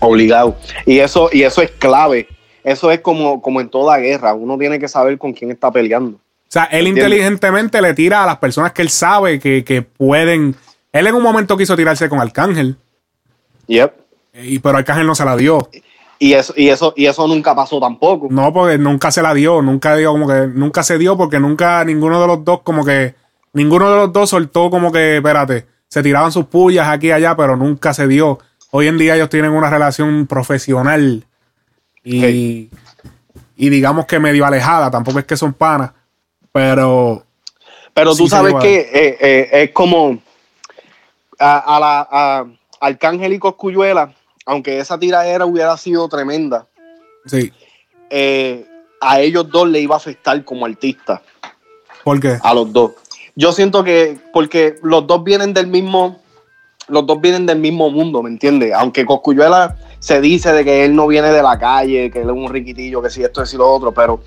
Obligado. 0.00 0.56
Y 0.86 0.98
eso, 0.98 1.28
y 1.32 1.42
eso 1.42 1.62
es 1.62 1.70
clave. 1.72 2.26
Eso 2.64 2.90
es 2.90 3.00
como, 3.00 3.40
como 3.40 3.60
en 3.60 3.68
toda 3.68 3.96
guerra. 3.98 4.34
Uno 4.34 4.58
tiene 4.58 4.78
que 4.78 4.88
saber 4.88 5.18
con 5.18 5.32
quién 5.32 5.50
está 5.50 5.70
peleando. 5.70 6.18
O 6.50 6.52
sea, 6.52 6.64
él 6.64 6.88
inteligentemente 6.88 7.80
le 7.80 7.94
tira 7.94 8.24
a 8.24 8.26
las 8.26 8.38
personas 8.38 8.72
que 8.72 8.82
él 8.82 8.90
sabe 8.90 9.38
que, 9.38 9.62
que 9.62 9.82
pueden. 9.82 10.56
Él 10.92 11.06
en 11.06 11.14
un 11.14 11.22
momento 11.22 11.56
quiso 11.56 11.76
tirarse 11.76 12.08
con 12.08 12.18
Arcángel, 12.18 12.76
Yep. 13.68 13.92
y, 14.34 14.58
pero 14.58 14.78
Arcángel 14.78 15.06
no 15.06 15.14
se 15.14 15.24
la 15.24 15.36
dio. 15.36 15.68
Y 16.18 16.32
eso, 16.32 16.52
y 16.56 16.68
eso, 16.68 16.92
y 16.96 17.06
eso 17.06 17.28
nunca 17.28 17.54
pasó 17.54 17.78
tampoco. 17.78 18.26
No, 18.30 18.52
porque 18.52 18.78
nunca 18.78 19.12
se 19.12 19.22
la 19.22 19.32
dio, 19.32 19.62
nunca 19.62 19.94
dio 19.94 20.10
como 20.10 20.26
que 20.26 20.48
nunca 20.48 20.82
se 20.82 20.98
dio 20.98 21.16
porque 21.16 21.38
nunca 21.38 21.84
ninguno 21.84 22.20
de 22.20 22.26
los 22.26 22.44
dos 22.44 22.62
como 22.62 22.84
que 22.84 23.14
ninguno 23.52 23.88
de 23.88 23.96
los 23.96 24.12
dos 24.12 24.30
soltó 24.30 24.70
como 24.70 24.90
que 24.90 25.18
espérate, 25.18 25.66
se 25.88 26.02
tiraban 26.02 26.32
sus 26.32 26.46
pullas 26.46 26.88
aquí 26.88 27.06
y 27.06 27.12
allá, 27.12 27.36
pero 27.36 27.56
nunca 27.56 27.94
se 27.94 28.08
dio. 28.08 28.40
Hoy 28.72 28.88
en 28.88 28.98
día 28.98 29.14
ellos 29.14 29.30
tienen 29.30 29.52
una 29.52 29.70
relación 29.70 30.26
profesional 30.26 31.24
y, 32.02 32.68
y 33.56 33.68
digamos 33.68 34.06
que 34.06 34.18
medio 34.18 34.44
alejada, 34.44 34.90
tampoco 34.90 35.20
es 35.20 35.24
que 35.24 35.36
son 35.36 35.52
panas, 35.52 35.92
pero 36.52 37.24
Pero 37.94 38.10
tú 38.10 38.24
Sí 38.24 38.28
sabes 38.28 38.54
que 38.60 38.80
eh, 38.80 39.16
eh, 39.20 39.48
es 39.52 39.70
como 39.72 40.18
a, 41.38 41.76
a 41.76 41.80
la 41.80 42.08
a 42.10 42.46
Arcángel 42.80 43.32
y 43.32 43.38
Coscuyuela, 43.38 44.12
aunque 44.46 44.78
esa 44.78 44.98
tiradera 44.98 45.44
hubiera 45.44 45.76
sido 45.76 46.08
tremenda, 46.08 46.66
sí, 47.26 47.52
eh, 48.08 48.66
a 49.00 49.20
ellos 49.20 49.50
dos 49.50 49.68
le 49.68 49.80
iba 49.80 49.94
a 49.94 49.98
afectar 49.98 50.42
como 50.44 50.66
artista, 50.66 51.22
¿por 52.02 52.20
qué? 52.20 52.38
a 52.42 52.54
los 52.54 52.72
dos. 52.72 52.92
Yo 53.36 53.52
siento 53.52 53.84
que 53.84 54.18
porque 54.32 54.76
los 54.82 55.06
dos 55.06 55.22
vienen 55.22 55.54
del 55.54 55.66
mismo, 55.66 56.20
los 56.88 57.06
dos 57.06 57.20
vienen 57.20 57.46
del 57.46 57.58
mismo 57.58 57.90
mundo, 57.90 58.22
¿me 58.22 58.30
entiendes? 58.30 58.72
Aunque 58.74 59.06
Coscuyuela 59.06 59.76
se 59.98 60.20
dice 60.20 60.52
de 60.52 60.64
que 60.64 60.84
él 60.84 60.94
no 60.94 61.06
viene 61.06 61.30
de 61.30 61.42
la 61.42 61.58
calle, 61.58 62.10
que 62.10 62.22
él 62.22 62.30
es 62.30 62.34
un 62.34 62.48
riquitillo, 62.48 63.02
que 63.02 63.10
si 63.10 63.22
esto 63.22 63.42
es 63.42 63.52
y 63.54 63.56
lo 63.56 63.70
otro, 63.70 63.92
pero 63.92 64.20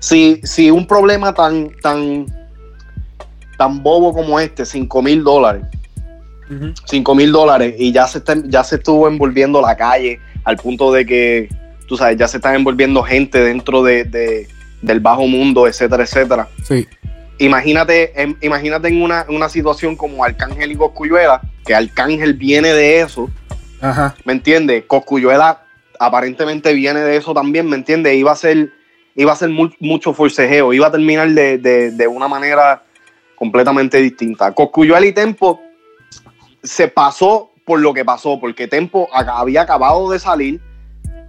si, 0.00 0.40
si 0.42 0.70
un 0.70 0.86
problema 0.86 1.32
tan, 1.32 1.70
tan, 1.80 2.26
tan 3.56 3.82
bobo 3.82 4.12
como 4.12 4.40
este, 4.40 4.64
5 4.66 5.02
mil 5.02 5.22
dólares, 5.22 5.62
5 6.86 7.14
mil 7.14 7.30
dólares 7.30 7.74
y 7.78 7.92
ya 7.92 8.06
se, 8.08 8.18
está- 8.18 8.36
ya 8.44 8.64
se 8.64 8.76
estuvo 8.76 9.06
envolviendo 9.06 9.60
la 9.60 9.76
calle 9.76 10.18
al 10.44 10.56
punto 10.56 10.90
de 10.92 11.06
que, 11.06 11.48
tú 11.86 11.96
sabes, 11.96 12.16
ya 12.16 12.26
se 12.26 12.38
están 12.38 12.56
envolviendo 12.56 13.02
gente 13.04 13.38
dentro 13.40 13.82
de, 13.84 14.02
de- 14.04 14.48
del 14.82 14.98
bajo 15.00 15.26
mundo, 15.28 15.66
etcétera, 15.68 16.02
etcétera. 16.02 16.48
Sí, 16.64 16.88
Imagínate, 17.38 18.20
em- 18.20 18.36
imagínate 18.42 18.88
en 18.88 19.00
una, 19.02 19.24
una 19.28 19.48
situación 19.48 19.96
como 19.96 20.22
Arcángel 20.24 20.72
y 20.72 20.76
Coscuyuela, 20.76 21.40
que 21.64 21.74
Arcángel 21.74 22.34
viene 22.34 22.68
de 22.72 23.00
eso, 23.00 23.30
ajá, 23.80 24.14
¿me 24.24 24.32
entiendes? 24.34 24.84
Coscuyuela 24.86 25.62
aparentemente 25.98 26.72
viene 26.74 27.00
de 27.00 27.16
eso 27.16 27.32
también, 27.32 27.66
¿me 27.68 27.76
entiendes? 27.76 28.14
Iba 28.14 28.32
a 28.32 28.36
ser, 28.36 28.70
iba 29.20 29.32
a 29.32 29.36
ser 29.36 29.48
mu- 29.50 29.70
mucho 29.80 30.12
forcejeo, 30.14 30.72
iba 30.72 30.86
a 30.86 30.90
terminar 30.90 31.28
de, 31.30 31.58
de- 31.58 31.90
de 31.90 32.06
una 32.08 32.26
manera 32.28 32.82
completamente 33.36 33.98
distinta. 33.98 34.52
Coscuyuela 34.52 35.04
y 35.06 35.12
Tempo 35.12 35.60
se 36.62 36.88
pasó 36.88 37.50
por 37.64 37.80
lo 37.80 37.92
que 37.94 38.04
pasó, 38.04 38.38
porque 38.40 38.66
Tempo 38.68 39.08
había 39.12 39.62
acabado 39.62 40.10
de 40.10 40.18
salir, 40.18 40.60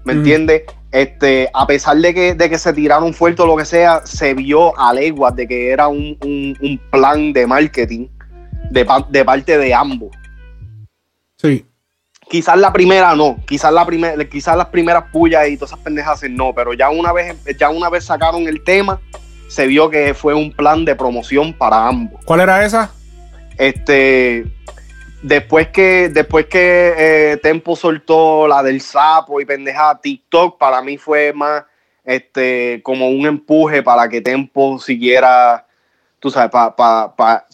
¿me 0.06 0.14
Mm. 0.14 0.18
entiendes? 0.18 0.62
Este, 0.92 1.50
a 1.54 1.66
pesar 1.68 1.98
de 1.98 2.14
que, 2.14 2.34
de 2.34 2.50
que 2.50 2.58
se 2.58 2.74
tiraron 2.74 3.14
fuerte 3.14 3.42
o 3.44 3.46
lo 3.46 3.56
que 3.56 3.64
sea, 3.66 4.02
se 4.06 4.34
vio 4.34 4.78
a 4.78 4.94
leguas 4.94 5.36
de 5.36 5.48
que 5.48 5.70
era 5.72 5.88
un, 5.88 6.18
un- 6.24 6.58
un 6.62 6.78
plan 6.92 7.32
de 7.34 7.48
marketing 7.48 8.08
de 8.72 9.24
parte 9.26 9.58
de 9.58 9.74
ambos. 9.74 10.12
Sí. 11.38 11.66
Quizás 12.32 12.58
la 12.58 12.72
primera 12.72 13.14
no, 13.14 13.42
quizás 13.46 13.74
la 13.74 13.86
primera, 13.86 14.24
quizás 14.24 14.56
las 14.56 14.68
primeras 14.68 15.04
pullas 15.12 15.50
y 15.50 15.58
todas 15.58 15.72
esas 15.72 15.84
pendejas 15.84 16.24
no, 16.30 16.56
pero 16.56 16.74
ya 16.74 16.90
una 16.90 17.12
vez, 17.12 17.36
ya 17.60 17.70
una 17.70 17.90
vez 17.90 18.06
sacaron 18.06 18.48
el 18.48 18.64
tema, 18.64 19.02
se 19.50 19.68
vio 19.68 19.90
que 19.90 20.14
fue 20.14 20.34
un 20.34 20.54
plan 20.54 20.86
de 20.86 20.96
promoción 20.96 21.52
para 21.52 21.90
ambos. 21.90 22.24
¿Cuál 22.24 22.40
era 22.40 22.64
esa? 22.64 22.90
Este, 23.58 24.46
después 25.22 25.68
que, 25.72 26.08
después 26.08 26.46
que 26.46 26.94
eh, 26.98 27.38
Tempo 27.44 27.76
soltó 27.76 28.48
la 28.48 28.64
del 28.64 28.80
sapo 28.80 29.42
y 29.42 29.46
pendeja 29.46 30.00
TikTok, 30.00 30.58
para 30.58 30.82
mí 30.82 30.98
fue 30.98 31.34
más 31.34 31.66
este, 32.06 32.80
como 32.82 33.10
un 33.10 33.26
empuje 33.26 33.84
para 33.84 34.08
que 34.08 34.22
Tempo 34.22 34.80
siguiera, 34.80 35.68
tú 36.22 36.32
sabes, 36.32 36.50
para 36.50 37.46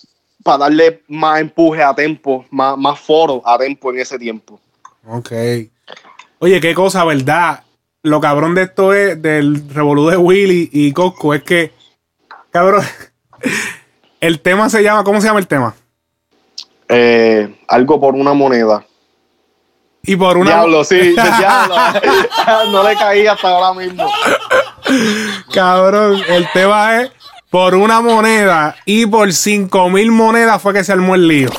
darle 0.45 1.01
más 1.07 1.41
empuje 1.41 1.81
a 1.81 1.95
Tempo, 1.95 2.45
más, 2.51 2.77
más 2.77 2.99
foro 2.99 3.41
a 3.43 3.57
Tempo 3.57 3.91
en 3.91 4.01
ese 4.01 4.19
tiempo. 4.19 4.59
Ok. 5.07 5.31
Oye, 6.39 6.59
qué 6.59 6.73
cosa, 6.73 7.03
¿verdad? 7.05 7.63
Lo 8.03 8.19
cabrón 8.21 8.55
de 8.55 8.63
esto 8.63 8.93
es 8.93 9.21
del 9.21 9.69
revolú 9.69 10.07
de 10.07 10.17
Willy 10.17 10.69
y 10.71 10.91
Cosco 10.91 11.33
es 11.33 11.43
que, 11.43 11.71
cabrón, 12.51 12.83
el 14.21 14.39
tema 14.41 14.69
se 14.69 14.83
llama, 14.83 15.03
¿cómo 15.03 15.21
se 15.21 15.27
llama 15.27 15.39
el 15.39 15.47
tema? 15.47 15.75
Eh, 16.89 17.55
algo 17.67 17.99
por 17.99 18.15
una 18.15 18.33
moneda. 18.33 18.85
Y 20.03 20.15
por 20.15 20.37
una. 20.37 20.51
Diablo, 20.51 20.83
sí, 20.83 20.95
diablo. 21.39 21.75
no 22.71 22.87
le 22.87 22.95
caí 22.95 23.27
hasta 23.27 23.49
ahora 23.49 23.73
mismo. 23.73 24.09
Cabrón, 25.53 26.21
el 26.29 26.47
tema 26.53 27.01
es 27.01 27.11
por 27.49 27.75
una 27.75 28.01
moneda 28.01 28.75
y 28.85 29.05
por 29.05 29.33
cinco 29.33 29.89
mil 29.89 30.11
monedas 30.11 30.61
fue 30.61 30.73
que 30.73 30.83
se 30.83 30.93
armó 30.93 31.15
el 31.15 31.27
lío. 31.27 31.49